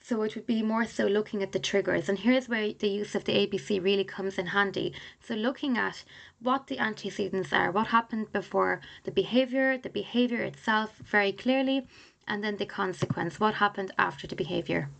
So 0.00 0.22
it 0.22 0.36
would 0.36 0.46
be 0.46 0.62
more 0.62 0.84
so 0.84 1.06
looking 1.06 1.42
at 1.42 1.50
the 1.50 1.58
triggers. 1.58 2.08
And 2.08 2.20
here's 2.20 2.48
where 2.48 2.72
the 2.72 2.88
use 2.88 3.16
of 3.16 3.24
the 3.24 3.32
ABC 3.32 3.82
really 3.82 4.04
comes 4.04 4.38
in 4.38 4.46
handy. 4.46 4.94
So 5.20 5.34
looking 5.34 5.76
at 5.76 6.04
what 6.38 6.68
the 6.68 6.78
antecedents 6.78 7.52
are, 7.52 7.72
what 7.72 7.88
happened 7.88 8.32
before 8.32 8.80
the 9.02 9.10
behavior, 9.10 9.76
the 9.76 9.88
behavior 9.88 10.42
itself 10.42 10.98
very 10.98 11.32
clearly, 11.32 11.88
and 12.28 12.44
then 12.44 12.56
the 12.56 12.66
consequence, 12.66 13.40
what 13.40 13.54
happened 13.54 13.92
after 13.98 14.28
the 14.28 14.36
behavior. 14.36 14.90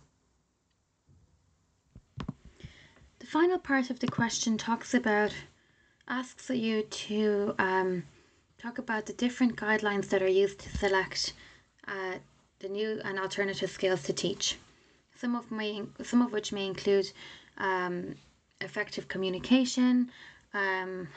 The 3.27 3.31
final 3.31 3.59
part 3.59 3.89
of 3.89 3.99
the 3.99 4.07
question 4.07 4.57
talks 4.57 4.93
about, 4.93 5.33
asks 6.07 6.49
you 6.49 6.83
to 6.83 7.55
um, 7.59 8.03
talk 8.57 8.77
about 8.77 9.05
the 9.05 9.11
different 9.11 9.57
guidelines 9.57 10.07
that 10.11 10.21
are 10.21 10.29
used 10.29 10.59
to 10.59 10.77
select 10.77 11.33
uh, 11.89 12.19
the 12.59 12.69
new 12.69 13.01
and 13.03 13.19
alternative 13.19 13.69
skills 13.69 14.03
to 14.03 14.13
teach 14.13 14.57
some 15.13 15.35
of 15.35 15.51
my 15.51 15.83
some 16.03 16.21
of 16.21 16.31
which 16.31 16.53
may 16.53 16.65
include 16.65 17.11
um, 17.57 18.15
effective 18.61 19.09
communication, 19.09 20.09
um, 20.53 21.09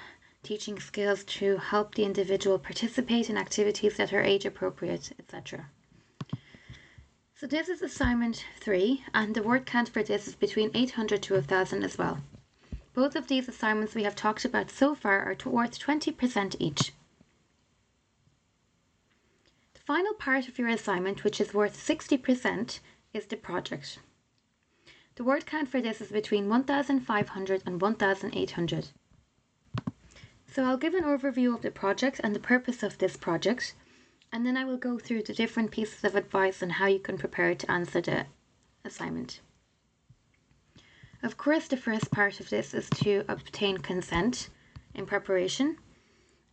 teaching 0.42 0.80
skills 0.80 1.22
to 1.38 1.58
help 1.58 1.94
the 1.94 2.02
individual 2.02 2.58
participate 2.58 3.30
in 3.30 3.38
activities 3.38 3.96
that 3.98 4.12
are 4.12 4.20
age 4.20 4.44
appropriate, 4.44 5.12
etc. 5.20 5.70
So 7.40 7.46
this 7.46 7.70
is 7.70 7.80
assignment 7.80 8.44
three, 8.60 9.02
and 9.14 9.34
the 9.34 9.42
word 9.42 9.64
count 9.64 9.88
for 9.88 10.02
this 10.02 10.28
is 10.28 10.34
between 10.34 10.70
800 10.74 11.22
to 11.22 11.32
1000 11.32 11.82
as 11.82 11.96
well. 11.96 12.18
Both 12.92 13.16
of 13.16 13.28
these 13.28 13.48
assignments 13.48 13.94
we 13.94 14.02
have 14.02 14.14
talked 14.14 14.44
about 14.44 14.70
so 14.70 14.94
far 14.94 15.20
are 15.20 15.34
worth 15.48 15.78
20% 15.78 16.56
each. 16.58 16.92
The 19.72 19.80
final 19.80 20.12
part 20.12 20.48
of 20.48 20.58
your 20.58 20.68
assignment, 20.68 21.24
which 21.24 21.40
is 21.40 21.54
worth 21.54 21.78
60%, 21.78 22.80
is 23.14 23.24
the 23.24 23.36
project. 23.36 24.00
The 25.14 25.24
word 25.24 25.46
count 25.46 25.70
for 25.70 25.80
this 25.80 26.02
is 26.02 26.12
between 26.12 26.46
1500 26.46 27.62
and 27.64 27.80
1800. 27.80 28.88
So 30.46 30.64
I'll 30.64 30.76
give 30.76 30.92
an 30.92 31.04
overview 31.04 31.54
of 31.54 31.62
the 31.62 31.70
project 31.70 32.20
and 32.22 32.36
the 32.36 32.38
purpose 32.38 32.82
of 32.82 32.98
this 32.98 33.16
project, 33.16 33.72
and 34.32 34.46
then 34.46 34.56
I 34.56 34.64
will 34.64 34.76
go 34.76 34.98
through 34.98 35.22
the 35.22 35.34
different 35.34 35.70
pieces 35.70 36.04
of 36.04 36.14
advice 36.14 36.62
on 36.62 36.70
how 36.70 36.86
you 36.86 36.98
can 36.98 37.18
prepare 37.18 37.54
to 37.54 37.70
answer 37.70 38.00
the 38.00 38.26
assignment. 38.84 39.40
Of 41.22 41.36
course, 41.36 41.68
the 41.68 41.76
first 41.76 42.10
part 42.10 42.40
of 42.40 42.48
this 42.48 42.72
is 42.72 42.88
to 42.90 43.24
obtain 43.28 43.78
consent 43.78 44.48
in 44.94 45.04
preparation, 45.04 45.76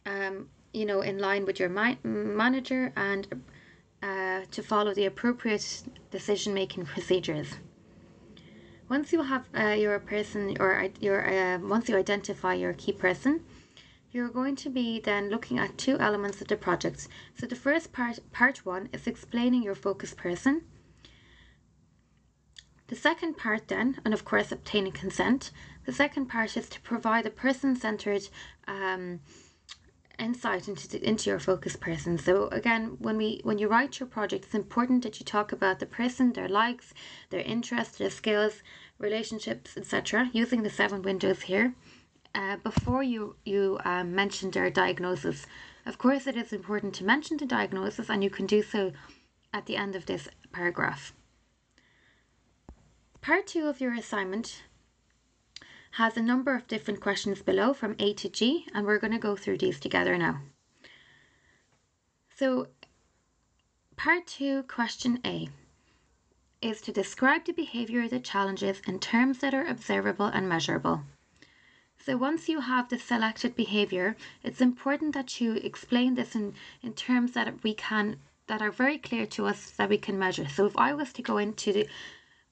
um, 0.06 0.50
you 0.74 0.86
know, 0.86 1.02
in 1.02 1.20
line 1.20 1.46
with 1.46 1.60
your 1.60 1.70
manager 1.70 2.92
and 2.96 3.42
uh, 4.04 4.42
to 4.52 4.62
follow 4.62 4.94
the 4.94 5.06
appropriate 5.06 5.84
decision 6.12 6.54
making 6.54 6.86
procedures. 6.86 7.56
Once 8.90 9.12
you 9.12 9.22
have 9.22 9.46
uh, 9.58 9.70
your 9.70 10.00
person 10.00 10.56
or 10.60 10.90
your 11.00 11.28
uh, 11.28 11.60
once 11.60 11.90
you 11.90 11.98
identify 11.98 12.54
your 12.54 12.74
key 12.74 12.94
person, 12.94 13.42
you're 14.18 14.30
going 14.30 14.56
to 14.56 14.70
be 14.72 15.00
then 15.00 15.30
looking 15.30 15.60
at 15.60 15.78
two 15.78 16.00
elements 16.00 16.42
of 16.42 16.48
the 16.48 16.58
project. 16.58 17.08
So 17.40 17.46
the 17.46 17.56
first 17.56 17.94
part, 17.94 18.18
part 18.32 18.66
one, 18.66 18.90
is 18.92 19.06
explaining 19.06 19.62
your 19.62 19.76
focus 19.76 20.16
person. 20.16 20.64
The 22.88 22.96
second 22.96 23.38
part 23.38 23.68
then, 23.68 24.02
and 24.04 24.16
of 24.16 24.26
course 24.26 24.52
obtaining 24.52 24.94
consent, 24.94 25.52
the 25.86 25.94
second 25.94 26.26
part 26.26 26.58
is 26.58 26.68
to 26.70 26.82
provide 26.82 27.28
a 27.28 27.30
person-centered 27.30 28.28
um, 28.68 29.20
insight 30.18 30.68
into 30.68 30.88
the, 30.88 31.08
into 31.08 31.30
your 31.30 31.40
focus 31.40 31.76
person. 31.76 32.18
So 32.18 32.48
again, 32.48 32.98
when 32.98 33.18
we 33.18 33.42
when 33.44 33.60
you 33.60 33.68
write 33.68 34.00
your 34.00 34.10
project, 34.10 34.46
it's 34.46 34.56
important 34.56 35.04
that 35.04 35.20
you 35.20 35.26
talk 35.26 35.52
about 35.52 35.78
the 35.78 35.86
person, 35.86 36.34
their 36.34 36.50
likes, 36.50 36.92
their 37.30 37.42
interests, 37.42 38.00
their 38.00 38.10
skills, 38.10 38.64
relationships, 38.98 39.78
etc. 39.78 40.32
Using 40.34 40.64
the 40.64 40.72
seven 40.72 41.04
windows 41.04 41.44
here. 41.44 41.76
Uh, 42.36 42.58
before 42.58 43.04
you 43.04 43.36
you 43.46 43.80
um, 43.84 44.14
mention 44.14 44.52
their 44.52 44.70
diagnosis, 44.70 45.46
of 45.86 45.98
course, 45.98 46.28
it 46.28 46.36
is 46.36 46.54
important 46.54 46.94
to 46.96 47.06
mention 47.06 47.38
the 47.38 47.46
diagnosis, 47.46 48.10
and 48.10 48.24
you 48.24 48.30
can 48.30 48.46
do 48.46 48.62
so 48.62 48.92
at 49.54 49.66
the 49.66 49.76
end 49.76 49.96
of 49.96 50.06
this 50.06 50.28
paragraph. 50.52 51.14
Part 53.22 53.48
two 53.48 53.68
of 53.68 53.82
your 53.82 53.94
assignment 53.94 54.64
has 55.92 56.16
a 56.16 56.22
number 56.22 56.56
of 56.56 56.68
different 56.68 57.02
questions 57.02 57.42
below 57.42 57.74
from 57.74 57.96
A 58.00 58.14
to 58.14 58.30
G, 58.30 58.68
and 58.74 58.86
we're 58.86 59.00
going 59.00 59.14
to 59.14 59.20
go 59.20 59.36
through 59.36 59.58
these 59.58 59.80
together 59.80 60.18
now. 60.18 60.42
So, 62.36 62.68
part 63.96 64.28
two, 64.28 64.64
question 64.64 65.20
A, 65.26 65.50
is 66.62 66.82
to 66.82 66.92
describe 66.92 67.46
the 67.46 67.54
behaviour 67.54 68.08
the 68.08 68.20
challenges 68.20 68.82
in 68.88 69.00
terms 69.00 69.40
that 69.40 69.54
are 69.54 69.66
observable 69.66 70.28
and 70.28 70.48
measurable. 70.48 71.02
So 72.08 72.16
once 72.16 72.48
you 72.48 72.62
have 72.62 72.88
the 72.88 72.98
selected 72.98 73.54
behaviour, 73.54 74.16
it's 74.42 74.62
important 74.62 75.14
that 75.14 75.42
you 75.42 75.56
explain 75.56 76.16
this 76.16 76.36
in, 76.36 76.54
in 76.82 76.94
terms 76.94 77.34
that 77.34 77.62
we 77.66 77.74
can 77.74 78.22
that 78.48 78.62
are 78.62 78.72
very 78.72 78.98
clear 78.98 79.26
to 79.26 79.46
us 79.46 79.72
that 79.72 79.90
we 79.90 79.98
can 79.98 80.18
measure. 80.18 80.48
So 80.48 80.66
if 80.68 80.78
I 80.78 80.94
was 80.94 81.12
to 81.12 81.22
go 81.22 81.38
into 81.38 81.74
the 81.74 81.88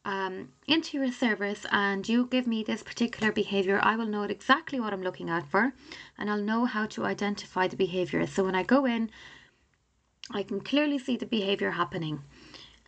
um, 0.03 0.49
into 0.67 0.97
your 0.97 1.09
service 1.09 1.65
and 1.71 2.05
you 2.09 2.25
give 2.25 2.47
me 2.47 2.63
this 2.63 2.83
particular 2.83 3.31
behavior, 3.31 3.79
I 3.81 3.95
will 3.95 4.07
know 4.07 4.23
exactly 4.23 4.81
what 4.81 4.91
I'm 4.91 5.01
looking 5.01 5.29
out 5.29 5.47
for 5.47 5.71
and 6.17 6.29
I'll 6.29 6.49
know 6.51 6.65
how 6.65 6.85
to 6.87 7.05
identify 7.05 7.69
the 7.69 7.77
behavior. 7.77 8.27
So 8.27 8.43
when 8.43 8.55
I 8.55 8.63
go 8.63 8.83
in, 8.83 9.09
I 10.31 10.43
can 10.43 10.59
clearly 10.59 10.99
see 10.99 11.15
the 11.15 11.25
behavior 11.25 11.71
happening. 11.71 12.23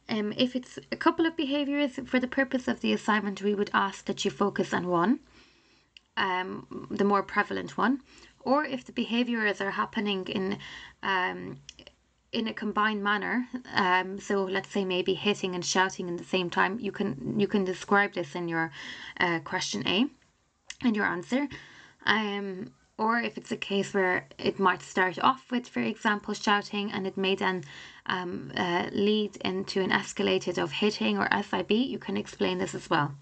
Um, 0.09 0.33
if 0.36 0.53
it's 0.53 0.77
a 0.91 0.97
couple 0.97 1.25
of 1.25 1.38
behaviors, 1.38 1.97
for 2.05 2.19
the 2.19 2.27
purpose 2.27 2.67
of 2.67 2.81
the 2.81 2.91
assignment, 2.91 3.41
we 3.41 3.55
would 3.55 3.71
ask 3.74 4.03
that 4.03 4.25
you 4.25 4.31
focus 4.31 4.74
on 4.74 4.89
one, 4.89 5.21
um, 6.17 6.88
the 6.91 7.05
more 7.05 7.24
prevalent 7.24 7.77
one. 7.77 8.01
Or 8.41 8.65
if 8.65 8.86
the 8.86 8.91
behaviors 8.91 9.62
are 9.62 9.71
happening 9.71 10.25
in 10.27 10.57
um, 11.03 11.57
in 12.31 12.47
a 12.47 12.53
combined 12.53 13.03
manner 13.03 13.47
um, 13.74 14.19
so 14.19 14.43
let's 14.43 14.69
say 14.69 14.83
maybe 14.83 15.13
hitting 15.13 15.55
and 15.55 15.65
shouting 15.65 16.07
in 16.07 16.17
the 16.17 16.24
same 16.24 16.50
time 16.50 16.77
you 16.79 16.91
can 16.91 17.39
you 17.39 17.47
can 17.47 17.63
describe 17.63 18.13
this 18.13 18.36
in 18.36 18.47
your 18.50 18.71
uh, 19.19 19.39
question 19.39 19.88
a 19.88 20.05
and 20.83 20.95
your 20.95 21.05
answer 21.05 21.47
um, 22.05 22.71
or 22.97 23.19
if 23.19 23.38
it's 23.38 23.51
a 23.51 23.57
case 23.57 23.93
where 23.93 24.27
it 24.38 24.59
might 24.59 24.81
start 24.81 25.17
off 25.19 25.50
with 25.51 25.67
for 25.67 25.79
example 25.79 26.33
shouting 26.33 26.91
and 26.91 27.07
it 27.07 27.15
may 27.17 27.33
then 27.36 27.63
um, 28.07 28.51
uh, 28.55 28.88
lead 28.91 29.38
into 29.38 29.81
an 29.81 29.91
escalated 29.91 30.62
of 30.62 30.71
hitting 30.71 31.17
or 31.17 31.27
sib 31.41 31.71
you 31.71 32.00
can 32.00 32.17
explain 32.17 32.57
this 32.57 32.75
as 32.75 32.89
well 32.89 33.13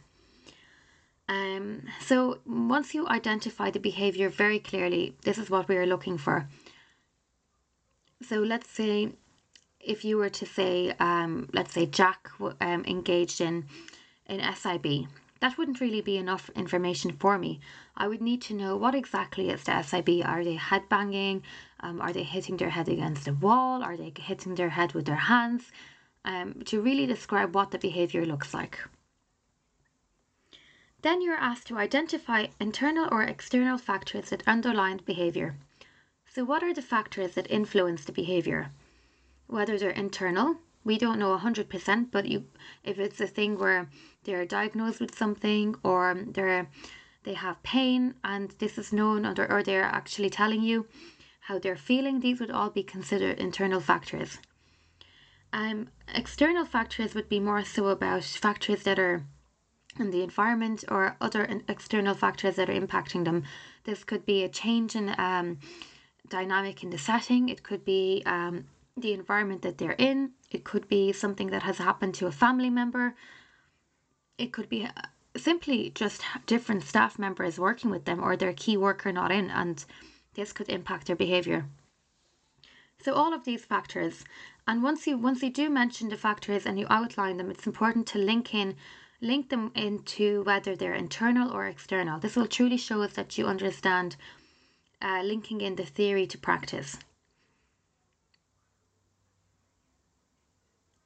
um, 1.27 1.81
so 1.99 2.39
once 2.45 2.93
you 2.93 3.07
identify 3.07 3.69
the 3.71 3.79
behavior 3.79 4.29
very 4.29 4.59
clearly 4.59 5.15
this 5.23 5.37
is 5.37 5.49
what 5.49 5.67
we 5.67 5.75
are 5.75 5.85
looking 5.85 6.17
for 6.17 6.47
so 8.21 8.37
let's 8.39 8.69
say 8.69 9.11
if 9.85 10.03
you 10.03 10.17
were 10.17 10.29
to 10.29 10.45
say, 10.45 10.93
um, 10.99 11.47
let's 11.53 11.73
say 11.73 11.85
Jack 11.85 12.29
um, 12.59 12.83
engaged 12.85 13.39
in 13.39 13.65
in 14.27 14.41
SIB, 14.41 15.07
that 15.39 15.55
wouldn't 15.57 15.79
really 15.79 16.01
be 16.01 16.17
enough 16.17 16.49
information 16.55 17.11
for 17.11 17.37
me. 17.37 17.59
I 17.95 18.07
would 18.07 18.21
need 18.21 18.41
to 18.43 18.55
know 18.55 18.75
what 18.75 18.95
exactly 18.95 19.49
is 19.49 19.63
the 19.63 19.83
SIB. 19.83 20.23
Are 20.25 20.43
they 20.43 20.57
headbanging? 20.57 21.43
Um, 21.81 22.01
are 22.01 22.11
they 22.11 22.23
hitting 22.23 22.57
their 22.57 22.71
head 22.71 22.89
against 22.89 23.25
the 23.25 23.33
wall? 23.33 23.83
Are 23.83 23.95
they 23.95 24.11
hitting 24.17 24.55
their 24.55 24.69
head 24.69 24.93
with 24.93 25.05
their 25.05 25.23
hands? 25.33 25.71
Um, 26.23 26.63
to 26.65 26.81
really 26.81 27.05
describe 27.05 27.53
what 27.53 27.69
the 27.69 27.77
behavior 27.77 28.25
looks 28.25 28.51
like. 28.51 28.79
Then 31.05 31.21
you're 31.21 31.35
asked 31.35 31.67
to 31.67 31.77
identify 31.77 32.47
internal 32.59 33.07
or 33.11 33.21
external 33.21 33.77
factors 33.77 34.31
that 34.31 34.41
underline 34.47 34.97
the 34.97 35.03
behavior. 35.03 35.55
So, 36.25 36.43
what 36.43 36.63
are 36.63 36.73
the 36.73 36.81
factors 36.81 37.35
that 37.35 37.45
influence 37.51 38.03
the 38.03 38.11
behavior? 38.11 38.71
Whether 39.45 39.77
they're 39.77 39.91
internal, 39.91 40.57
we 40.83 40.97
don't 40.97 41.19
know 41.19 41.37
100%, 41.37 42.09
but 42.09 42.25
you, 42.25 42.45
if 42.83 42.97
it's 42.97 43.21
a 43.21 43.27
thing 43.27 43.59
where 43.59 43.87
they're 44.23 44.47
diagnosed 44.47 44.99
with 44.99 45.15
something 45.15 45.75
or 45.83 46.23
they're 46.25 46.71
they 47.21 47.35
have 47.35 47.61
pain 47.61 48.15
and 48.23 48.55
this 48.57 48.79
is 48.79 48.91
known 48.91 49.27
or, 49.27 49.35
or 49.47 49.61
they're 49.61 49.83
actually 49.83 50.31
telling 50.31 50.63
you 50.63 50.87
how 51.41 51.59
they're 51.59 51.75
feeling, 51.75 52.19
these 52.19 52.39
would 52.39 52.49
all 52.49 52.71
be 52.71 52.81
considered 52.81 53.37
internal 53.37 53.79
factors. 53.79 54.39
Um, 55.53 55.89
external 56.15 56.65
factors 56.65 57.13
would 57.13 57.29
be 57.29 57.39
more 57.39 57.63
so 57.63 57.89
about 57.89 58.23
factors 58.23 58.81
that 58.85 58.97
are 58.97 59.23
in 59.99 60.11
the 60.11 60.23
environment 60.23 60.83
or 60.89 61.15
other 61.21 61.47
external 61.67 62.13
factors 62.13 62.55
that 62.55 62.69
are 62.69 62.79
impacting 62.79 63.25
them. 63.25 63.43
This 63.83 64.03
could 64.03 64.25
be 64.25 64.43
a 64.43 64.49
change 64.49 64.95
in 64.95 65.15
um, 65.17 65.59
dynamic 66.27 66.83
in 66.83 66.89
the 66.89 66.97
setting, 66.97 67.49
it 67.49 67.63
could 67.63 67.85
be 67.85 68.23
um, 68.25 68.65
the 68.97 69.13
environment 69.13 69.61
that 69.61 69.77
they're 69.77 69.95
in, 69.97 70.31
it 70.51 70.63
could 70.63 70.87
be 70.87 71.11
something 71.11 71.49
that 71.51 71.63
has 71.63 71.77
happened 71.77 72.15
to 72.15 72.27
a 72.27 72.31
family 72.31 72.69
member, 72.69 73.15
it 74.37 74.51
could 74.51 74.69
be 74.69 74.85
uh, 74.85 74.89
simply 75.37 75.91
just 75.91 76.23
different 76.45 76.83
staff 76.83 77.19
members 77.19 77.59
working 77.59 77.89
with 77.89 78.05
them 78.05 78.23
or 78.23 78.35
their 78.35 78.53
key 78.53 78.77
worker 78.77 79.11
not 79.11 79.31
in, 79.31 79.49
and 79.49 79.85
this 80.33 80.51
could 80.51 80.69
impact 80.69 81.07
their 81.07 81.15
behavior. 81.15 81.65
So 83.01 83.13
all 83.13 83.33
of 83.33 83.43
these 83.43 83.65
factors, 83.65 84.23
and 84.67 84.81
once 84.81 85.05
you 85.05 85.17
once 85.17 85.43
you 85.43 85.51
do 85.51 85.69
mention 85.69 86.09
the 86.09 86.17
factors 86.17 86.65
and 86.65 86.79
you 86.79 86.87
outline 86.89 87.37
them, 87.37 87.51
it's 87.51 87.67
important 87.67 88.07
to 88.07 88.17
link 88.17 88.53
in 88.53 88.75
link 89.21 89.49
them 89.49 89.71
into 89.75 90.43
whether 90.43 90.75
they're 90.75 90.93
internal 90.93 91.51
or 91.51 91.65
external. 91.65 92.19
This 92.19 92.35
will 92.35 92.47
truly 92.47 92.77
show 92.77 93.01
us 93.01 93.13
that 93.13 93.37
you 93.37 93.45
understand 93.45 94.15
uh, 95.01 95.21
linking 95.23 95.61
in 95.61 95.75
the 95.75 95.85
theory 95.85 96.27
to 96.27 96.37
practice. 96.37 96.97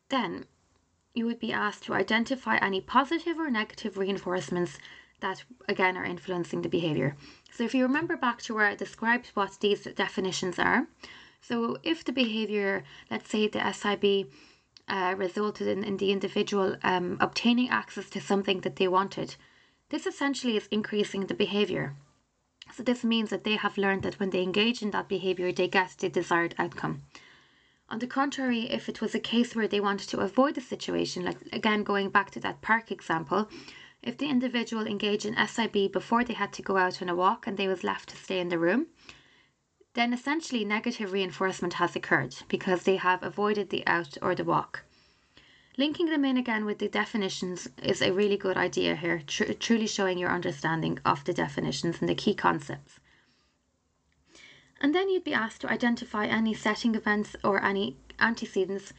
Then 0.10 0.46
you 1.14 1.26
would 1.26 1.40
be 1.40 1.54
asked 1.54 1.84
to 1.84 1.94
identify 1.94 2.58
any 2.58 2.82
positive 2.82 3.38
or 3.38 3.50
negative 3.50 3.98
reinforcements 3.98 4.80
that 5.20 5.44
again 5.68 5.98
are 5.98 6.06
influencing 6.06 6.62
the 6.62 6.70
behavior. 6.70 7.16
So 7.52 7.64
if 7.64 7.76
you 7.76 7.84
remember 7.84 8.16
back 8.16 8.42
to 8.44 8.56
where 8.56 8.68
I 8.68 8.76
described 8.76 9.28
what 9.34 9.58
these 9.60 9.84
definitions 9.84 10.58
are, 10.58 10.88
so 11.42 11.78
if 11.84 12.04
the 12.04 12.12
behavior, 12.12 12.84
let's 13.12 13.30
say 13.30 13.48
the 13.48 13.72
SIB 13.72 14.32
uh, 14.90 15.16
resulted 15.18 15.68
in, 15.68 15.84
in 15.84 15.98
the 15.98 16.12
individual 16.12 16.76
um, 16.84 17.18
obtaining 17.20 17.70
access 17.70 18.10
to 18.10 18.20
something 18.22 18.62
that 18.62 18.76
they 18.76 18.88
wanted, 18.88 19.36
this 19.90 20.06
essentially 20.06 20.58
is 20.58 20.68
increasing 20.68 21.26
the 21.26 21.34
behavior. 21.34 21.96
So 22.74 22.84
this 22.84 23.04
means 23.04 23.30
that 23.30 23.44
they 23.44 23.56
have 23.56 23.78
learned 23.78 24.04
that 24.04 24.20
when 24.20 24.30
they 24.30 24.44
engage 24.44 24.82
in 24.82 24.92
that 24.92 25.10
behavior, 25.10 25.52
they 25.52 25.68
get 25.68 25.96
the 25.98 26.10
desired 26.10 26.54
outcome. 26.58 27.02
On 27.90 27.98
the 27.98 28.06
contrary, 28.06 28.70
if 28.70 28.88
it 28.88 29.02
was 29.02 29.16
a 29.16 29.20
case 29.20 29.56
where 29.56 29.68
they 29.68 29.80
wanted 29.80 30.08
to 30.10 30.20
avoid 30.20 30.54
the 30.54 30.62
situation, 30.62 31.26
like 31.26 31.40
again 31.52 31.84
going 31.84 32.10
back 32.10 32.30
to 32.32 32.40
that 32.42 32.62
park 32.62 32.92
example, 32.92 33.50
if 34.04 34.18
the 34.18 34.30
individual 34.30 34.86
engaged 34.86 35.26
in 35.26 35.36
SIB 35.48 35.92
before 35.92 36.24
they 36.24 36.36
had 36.36 36.54
to 36.54 36.62
go 36.62 36.78
out 36.78 37.02
on 37.02 37.10
a 37.10 37.16
walk 37.16 37.48
and 37.48 37.58
they 37.58 37.68
was 37.68 37.84
left 37.84 38.10
to 38.10 38.16
stay 38.16 38.40
in 38.40 38.50
the 38.50 38.60
room, 38.60 38.88
then 39.94 40.14
essentially 40.14 40.64
negative 40.64 41.12
reinforcement 41.12 41.74
has 41.74 41.96
occurred 41.96 42.36
because 42.48 42.84
they 42.84 42.98
have 42.98 43.24
avoided 43.24 43.70
the 43.70 43.86
out 43.88 44.18
or 44.22 44.36
the 44.36 44.44
walk. 44.44 44.84
Linking 45.78 46.08
them 46.08 46.26
in 46.26 46.38
again 46.38 46.66
with 46.66 46.80
the 46.80 46.90
definitions 46.90 47.70
is 47.82 48.02
a 48.02 48.12
really 48.12 48.38
good 48.38 48.58
idea 48.58 48.96
here, 48.96 49.22
tr- 49.26 49.54
truly 49.54 49.88
showing 49.88 50.18
your 50.18 50.30
understanding 50.30 51.00
of 51.06 51.24
the 51.24 51.34
definitions 51.34 52.02
and 52.02 52.10
the 52.10 52.16
key 52.16 52.36
concepts. 52.36 53.00
And 54.82 54.94
then 54.94 55.10
you'd 55.10 55.24
be 55.24 55.34
asked 55.34 55.62
to 55.62 55.72
identify 55.72 56.26
any 56.26 56.54
setting 56.54 56.96
events 56.96 57.36
or 57.44 57.64
any 57.64 57.98
antecedents. 58.20 58.94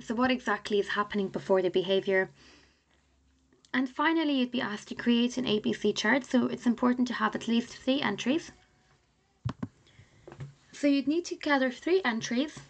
So, 0.00 0.14
what 0.14 0.30
exactly 0.30 0.78
is 0.78 0.88
happening 0.88 1.28
before 1.28 1.62
the 1.62 1.70
behaviour? 1.70 2.30
And 3.72 3.88
finally, 3.88 4.40
you'd 4.40 4.50
be 4.50 4.60
asked 4.60 4.88
to 4.88 4.94
create 4.94 5.36
an 5.36 5.44
ABC 5.44 5.94
chart. 5.94 6.24
So, 6.24 6.46
it's 6.46 6.66
important 6.66 7.08
to 7.08 7.14
have 7.14 7.34
at 7.34 7.48
least 7.48 7.76
three 7.76 8.00
entries. 8.00 8.52
So, 10.80 10.86
you'd 10.86 11.08
need 11.08 11.24
to 11.24 11.34
gather 11.34 11.72
three 11.72 12.00
entries 12.04 12.60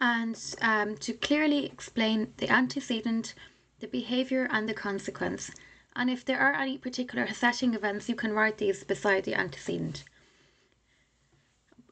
and 0.00 0.36
um, 0.60 0.96
to 0.96 1.12
clearly 1.12 1.64
explain 1.64 2.32
the 2.38 2.50
antecedent, 2.50 3.34
the 3.78 3.86
behaviour, 3.86 4.48
and 4.50 4.68
the 4.68 4.74
consequence. 4.74 5.52
And 5.94 6.10
if 6.10 6.24
there 6.24 6.40
are 6.40 6.54
any 6.54 6.76
particular 6.76 7.32
setting 7.32 7.74
events, 7.74 8.08
you 8.08 8.16
can 8.16 8.32
write 8.32 8.58
these 8.58 8.82
beside 8.82 9.22
the 9.22 9.36
antecedent. 9.36 10.02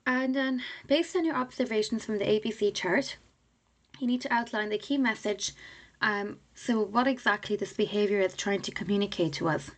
And 0.09 0.35
then, 0.35 0.65
based 0.89 1.15
on 1.15 1.25
your 1.25 1.37
observations 1.37 2.05
from 2.05 2.19
the 2.19 2.25
ABC 2.25 2.75
chart, 2.75 3.17
you 4.01 4.09
need 4.09 4.23
to 4.23 4.33
outline 4.33 4.71
the 4.71 4.79
key 4.79 4.99
message. 4.99 5.53
Um, 6.01 6.41
so, 6.57 6.83
what 6.83 7.07
exactly 7.07 7.55
this 7.55 7.75
behaviour 7.75 8.19
is 8.19 8.35
trying 8.35 8.63
to 8.63 8.73
communicate 8.73 9.35
to 9.35 9.49
us. 9.49 9.71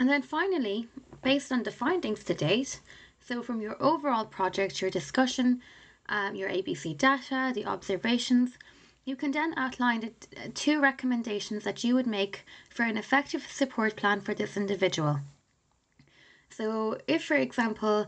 And 0.00 0.08
then 0.08 0.22
finally, 0.22 0.88
based 1.22 1.52
on 1.52 1.62
the 1.62 1.70
findings 1.70 2.24
to 2.24 2.32
date, 2.32 2.80
so 3.20 3.42
from 3.42 3.60
your 3.60 3.76
overall 3.82 4.24
project, 4.24 4.80
your 4.80 4.90
discussion, 4.90 5.60
um, 6.08 6.34
your 6.34 6.48
ABC 6.48 6.96
data, 6.96 7.52
the 7.54 7.66
observations, 7.66 8.56
you 9.04 9.14
can 9.14 9.30
then 9.30 9.52
outline 9.58 10.00
the 10.00 10.48
two 10.54 10.80
recommendations 10.80 11.64
that 11.64 11.84
you 11.84 11.94
would 11.94 12.06
make 12.06 12.46
for 12.70 12.84
an 12.84 12.96
effective 12.96 13.46
support 13.50 13.94
plan 13.94 14.22
for 14.22 14.32
this 14.32 14.56
individual. 14.56 15.20
So, 16.48 16.98
if, 17.06 17.22
for 17.24 17.36
example, 17.36 18.06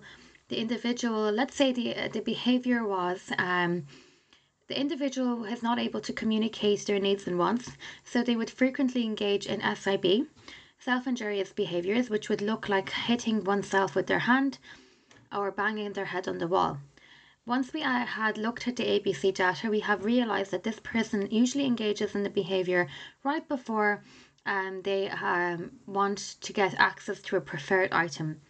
the 0.48 0.56
individual, 0.56 1.30
let's 1.30 1.54
say 1.54 1.72
the 1.72 2.08
the 2.10 2.20
behavior 2.20 2.86
was 2.86 3.32
um, 3.36 3.86
the 4.66 4.80
individual 4.80 5.44
is 5.44 5.62
not 5.62 5.78
able 5.78 6.00
to 6.00 6.12
communicate 6.14 6.86
their 6.86 6.98
needs 6.98 7.26
and 7.26 7.38
wants, 7.38 7.76
so 8.02 8.22
they 8.22 8.36
would 8.36 8.50
frequently 8.50 9.04
engage 9.04 9.44
in 9.46 9.60
SIB, 9.60 10.26
self 10.84 11.06
injurious 11.06 11.52
behaviors, 11.52 12.10
which 12.10 12.28
would 12.28 12.42
look 12.42 12.68
like 12.68 12.90
hitting 12.90 13.44
oneself 13.44 13.94
with 13.94 14.08
their 14.08 14.18
hand 14.18 14.58
or 15.30 15.52
banging 15.52 15.92
their 15.92 16.06
head 16.06 16.26
on 16.26 16.38
the 16.38 16.48
wall. 16.48 16.76
Once 17.46 17.72
we 17.72 17.84
uh, 17.84 18.04
had 18.04 18.36
looked 18.36 18.66
at 18.66 18.74
the 18.74 18.84
ABC 18.84 19.32
data, 19.32 19.70
we 19.70 19.78
have 19.78 20.04
realized 20.04 20.50
that 20.50 20.64
this 20.64 20.80
person 20.80 21.30
usually 21.30 21.66
engages 21.66 22.16
in 22.16 22.24
the 22.24 22.30
behavior 22.30 22.88
right 23.22 23.48
before 23.48 24.02
um, 24.44 24.82
they 24.82 25.08
um, 25.10 25.70
want 25.86 26.18
to 26.40 26.52
get 26.52 26.74
access 26.78 27.20
to 27.22 27.36
a 27.36 27.40
preferred 27.40 27.92
item. 27.92 28.40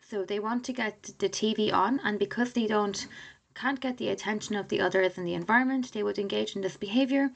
So 0.00 0.24
they 0.24 0.38
want 0.38 0.64
to 0.64 0.72
get 0.72 1.02
the 1.18 1.28
TV 1.28 1.70
on, 1.72 2.00
and 2.02 2.18
because 2.18 2.54
they 2.54 2.66
don't 2.66 3.06
can't 3.54 3.80
get 3.80 3.98
the 3.98 4.08
attention 4.08 4.56
of 4.56 4.68
the 4.68 4.80
others 4.80 5.18
in 5.18 5.24
the 5.24 5.34
environment, 5.34 5.92
they 5.92 6.02
would 6.02 6.18
engage 6.18 6.56
in 6.56 6.62
this 6.62 6.78
behavior 6.78 7.30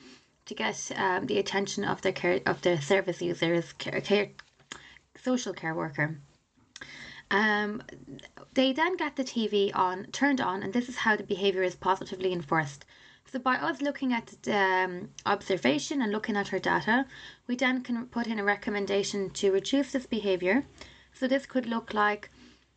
to 0.46 0.54
get 0.54 0.90
um, 0.96 1.26
the 1.26 1.38
attention 1.38 1.84
of 1.84 2.00
their 2.00 2.12
care 2.12 2.40
of 2.46 2.62
the 2.62 2.80
service 2.80 3.20
users, 3.20 3.74
care, 3.74 4.00
care 4.00 4.30
social 5.22 5.52
care 5.52 5.74
worker. 5.74 6.18
Um, 7.30 7.82
they 8.54 8.72
then 8.72 8.96
get 8.96 9.16
the 9.16 9.24
TV 9.24 9.70
on, 9.74 10.06
turned 10.12 10.40
on, 10.40 10.62
and 10.62 10.72
this 10.72 10.88
is 10.88 10.96
how 10.96 11.16
the 11.16 11.24
behavior 11.24 11.62
is 11.62 11.74
positively 11.74 12.32
enforced. 12.32 12.84
So 13.32 13.40
by 13.40 13.56
us 13.56 13.82
looking 13.82 14.12
at 14.12 14.34
the 14.42 14.56
um, 14.56 15.10
observation 15.26 16.00
and 16.00 16.12
looking 16.12 16.36
at 16.36 16.48
her 16.48 16.60
data, 16.60 17.06
we 17.48 17.56
then 17.56 17.82
can 17.82 18.06
put 18.06 18.28
in 18.28 18.38
a 18.38 18.44
recommendation 18.44 19.30
to 19.30 19.50
reduce 19.50 19.92
this 19.92 20.06
behavior. 20.06 20.64
So 21.12 21.26
this 21.26 21.46
could 21.46 21.66
look 21.66 21.92
like 21.92 22.30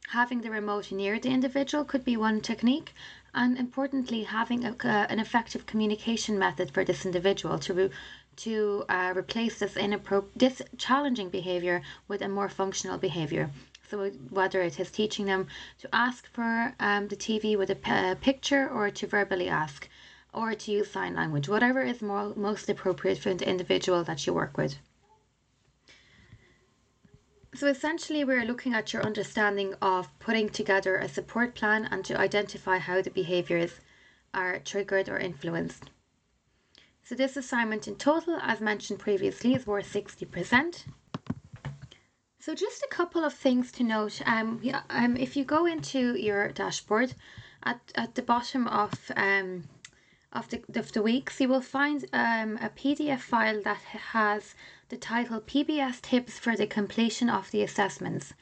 having 0.09 0.41
the 0.41 0.49
remote 0.49 0.91
near 0.91 1.19
the 1.19 1.29
individual 1.29 1.85
could 1.85 2.03
be 2.03 2.17
one 2.17 2.41
technique, 2.41 2.95
and 3.35 3.59
importantly, 3.59 4.23
having 4.23 4.65
a, 4.65 4.71
uh, 4.71 5.05
an 5.07 5.19
effective 5.19 5.67
communication 5.67 6.39
method 6.39 6.71
for 6.71 6.83
this 6.83 7.05
individual 7.05 7.59
to 7.59 7.91
to 8.39 8.85
uh, 8.89 9.13
replace 9.15 9.59
this 9.59 9.75
inappro- 9.75 10.25
this 10.35 10.61
challenging 10.77 11.29
behavior 11.29 11.81
with 12.07 12.21
a 12.21 12.29
more 12.29 12.49
functional 12.49 12.97
behavior. 12.97 13.49
So 13.89 14.09
whether 14.29 14.61
it 14.61 14.79
is 14.79 14.91
teaching 14.91 15.25
them 15.25 15.47
to 15.79 15.89
ask 15.93 16.27
for 16.31 16.75
um, 16.79 17.07
the 17.07 17.15
TV 17.15 17.57
with 17.57 17.69
a 17.69 17.75
p- 17.75 18.15
picture 18.21 18.69
or 18.69 18.91
to 18.91 19.07
verbally 19.07 19.49
ask 19.49 19.89
or 20.33 20.53
to 20.53 20.71
use 20.71 20.91
sign 20.91 21.15
language, 21.15 21.49
whatever 21.49 21.81
is 21.81 22.01
more, 22.01 22.33
most 22.35 22.69
appropriate 22.69 23.17
for 23.17 23.33
the 23.33 23.49
individual 23.49 24.03
that 24.03 24.27
you 24.27 24.33
work 24.33 24.57
with. 24.57 24.75
So 27.55 27.65
essentially 27.65 28.23
we're 28.23 28.45
looking 28.45 28.75
at 28.75 28.93
your 28.93 29.03
understanding 29.03 29.73
of 29.81 30.07
putting 30.19 30.49
together 30.49 30.97
a 30.97 31.09
support 31.09 31.55
plan 31.55 31.87
and 31.91 32.05
to 32.05 32.19
identify 32.19 32.77
how 32.77 33.01
the 33.01 33.09
behaviours 33.09 33.79
are 34.35 34.59
triggered 34.59 35.09
or 35.09 35.17
influenced. 35.17 35.89
So 37.09 37.15
this 37.15 37.37
assignment 37.37 37.87
in 37.87 37.95
total, 37.95 38.37
as 38.39 38.61
mentioned 38.61 38.99
previously, 38.99 39.55
is 39.55 39.65
worth 39.65 39.91
60%. 39.91 40.83
So 42.37 42.53
just 42.53 42.83
a 42.83 42.87
couple 42.87 43.23
of 43.23 43.33
things 43.33 43.71
to 43.71 43.83
note. 43.83 44.21
Um, 44.27 44.59
yeah, 44.61 44.83
um, 44.91 45.17
if 45.17 45.35
you 45.35 45.43
go 45.43 45.65
into 45.65 46.15
your 46.15 46.49
dashboard, 46.49 47.15
at, 47.63 47.79
at 47.95 48.13
the 48.13 48.21
bottom 48.21 48.67
of 48.67 48.93
um, 49.15 49.63
of 50.33 50.49
the 50.49 50.61
of 50.75 50.91
the 50.91 51.01
weeks, 51.01 51.41
you 51.41 51.49
will 51.49 51.63
find 51.63 52.05
um, 52.13 52.59
a 52.61 52.69
PDF 52.69 53.21
file 53.21 53.59
that 53.63 53.81
has 54.11 54.53
the 54.89 54.97
title 54.97 55.41
PBS 55.41 56.01
Tips 56.01 56.37
for 56.37 56.55
the 56.55 56.67
Completion 56.67 57.27
of 57.27 57.49
the 57.49 57.63
Assessments. 57.63 58.35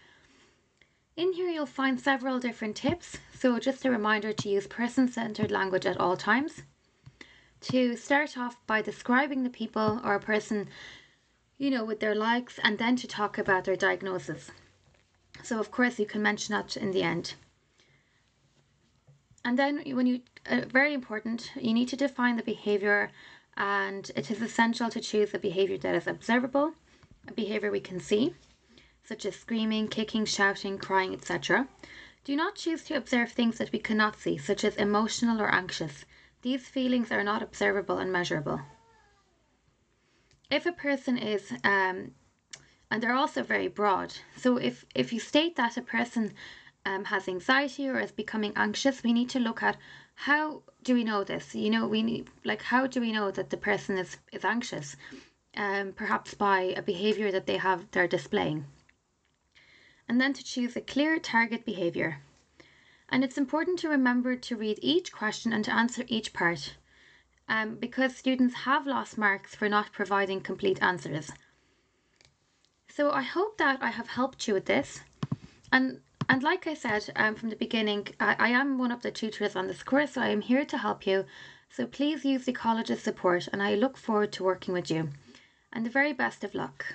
In 1.15 1.31
here, 1.31 1.49
you'll 1.49 1.67
find 1.67 2.01
several 2.01 2.37
different 2.37 2.75
tips. 2.75 3.17
So 3.33 3.59
just 3.59 3.85
a 3.85 3.89
reminder 3.89 4.33
to 4.33 4.49
use 4.49 4.67
person-centered 4.67 5.51
language 5.51 5.85
at 5.85 6.01
all 6.01 6.17
times. 6.17 6.63
To 7.71 7.95
start 7.97 8.37
off 8.37 8.55
by 8.65 8.81
describing 8.81 9.43
the 9.43 9.49
people 9.49 9.99
or 10.03 10.15
a 10.15 10.19
person 10.19 10.69
you 11.57 11.71
know, 11.71 11.83
with 11.83 11.99
their 11.99 12.13
likes, 12.13 12.59
and 12.59 12.77
then 12.77 12.95
to 12.95 13.07
talk 13.07 13.37
about 13.37 13.63
their 13.63 13.75
diagnosis. 13.75 14.51
So, 15.43 15.59
of 15.59 15.71
course, 15.71 15.99
you 15.99 16.05
can 16.05 16.21
mention 16.21 16.53
that 16.53 16.77
in 16.77 16.91
the 16.91 17.01
end. 17.01 17.33
And 19.43 19.57
then, 19.57 19.81
when 19.95 20.05
you, 20.05 20.21
uh, 20.45 20.61
very 20.67 20.93
important, 20.93 21.51
you 21.55 21.73
need 21.73 21.87
to 21.89 21.95
define 21.95 22.37
the 22.37 22.43
behavior, 22.43 23.11
and 23.55 24.11
it 24.15 24.29
is 24.29 24.41
essential 24.41 24.89
to 24.89 25.01
choose 25.01 25.33
a 25.33 25.39
behavior 25.39 25.77
that 25.79 25.95
is 25.95 26.05
observable, 26.05 26.73
a 27.27 27.33
behavior 27.33 27.71
we 27.71 27.79
can 27.79 27.99
see, 27.99 28.35
such 29.03 29.25
as 29.25 29.35
screaming, 29.35 29.87
kicking, 29.87 30.25
shouting, 30.25 30.77
crying, 30.77 31.13
etc. 31.13 31.67
Do 32.23 32.35
not 32.35 32.55
choose 32.55 32.83
to 32.85 32.93
observe 32.93 33.31
things 33.31 33.57
that 33.57 33.71
we 33.71 33.79
cannot 33.79 34.19
see, 34.19 34.37
such 34.37 34.63
as 34.63 34.75
emotional 34.75 35.41
or 35.41 35.49
anxious. 35.49 36.05
These 36.47 36.69
feelings 36.69 37.11
are 37.11 37.25
not 37.25 37.43
observable 37.43 37.97
and 37.97 38.09
measurable. 38.09 38.61
If 40.49 40.65
a 40.65 40.71
person 40.71 41.17
is 41.17 41.51
um, 41.65 42.11
and 42.89 43.03
they're 43.03 43.21
also 43.23 43.43
very 43.43 43.67
broad 43.67 44.13
so 44.37 44.55
if 44.55 44.85
if 44.95 45.11
you 45.11 45.19
state 45.19 45.57
that 45.57 45.75
a 45.75 45.81
person 45.81 46.31
um, 46.85 47.03
has 47.03 47.27
anxiety 47.27 47.89
or 47.89 47.99
is 47.99 48.13
becoming 48.13 48.53
anxious 48.55 49.03
we 49.03 49.11
need 49.11 49.29
to 49.31 49.41
look 49.41 49.61
at 49.61 49.75
how 50.15 50.63
do 50.83 50.93
we 50.93 51.03
know 51.03 51.25
this? 51.25 51.53
You 51.53 51.69
know 51.69 51.85
we 51.85 52.01
need 52.01 52.29
like 52.45 52.61
how 52.61 52.87
do 52.87 53.01
we 53.01 53.11
know 53.11 53.29
that 53.29 53.49
the 53.49 53.63
person 53.69 53.97
is 53.97 54.15
is 54.31 54.45
anxious 54.45 54.95
um, 55.57 55.91
perhaps 55.91 56.33
by 56.33 56.59
a 56.77 56.81
behavior 56.81 57.29
that 57.29 57.45
they 57.45 57.57
have 57.57 57.91
they're 57.91 58.15
displaying? 58.17 58.67
And 60.07 60.21
then 60.21 60.31
to 60.31 60.43
choose 60.45 60.77
a 60.77 60.87
clear 60.93 61.19
target 61.19 61.65
behavior 61.65 62.21
and 63.09 63.23
it's 63.23 63.37
important 63.37 63.79
to 63.79 63.89
remember 63.89 64.35
to 64.35 64.55
read 64.55 64.79
each 64.81 65.11
question 65.11 65.53
and 65.53 65.63
to 65.65 65.73
answer 65.73 66.03
each 66.07 66.33
part 66.33 66.75
um, 67.49 67.75
because 67.75 68.15
students 68.15 68.55
have 68.55 68.85
lost 68.85 69.17
marks 69.17 69.55
for 69.55 69.69
not 69.69 69.93
providing 69.93 70.41
complete 70.41 70.81
answers. 70.81 71.31
So 72.89 73.11
I 73.11 73.21
hope 73.21 73.57
that 73.57 73.81
I 73.81 73.91
have 73.91 74.07
helped 74.07 74.47
you 74.47 74.53
with 74.53 74.65
this. 74.65 75.01
And 75.71 76.01
and 76.29 76.43
like 76.43 76.67
I 76.67 76.73
said 76.73 77.09
um, 77.15 77.35
from 77.35 77.49
the 77.49 77.55
beginning, 77.55 78.09
I, 78.19 78.35
I 78.37 78.49
am 78.49 78.77
one 78.77 78.91
of 78.91 79.01
the 79.01 79.11
tutors 79.11 79.55
on 79.55 79.67
this 79.67 79.81
course, 79.83 80.13
so 80.13 80.21
I 80.21 80.27
am 80.29 80.41
here 80.41 80.65
to 80.65 80.77
help 80.77 81.07
you. 81.07 81.25
So 81.69 81.85
please 81.85 82.25
use 82.25 82.43
the 82.45 82.51
college's 82.51 83.01
support 83.01 83.47
and 83.53 83.63
I 83.63 83.75
look 83.75 83.95
forward 83.95 84.33
to 84.33 84.43
working 84.43 84.73
with 84.73 84.91
you. 84.91 85.09
And 85.71 85.85
the 85.85 85.89
very 85.89 86.11
best 86.11 86.43
of 86.43 86.53
luck. 86.53 86.85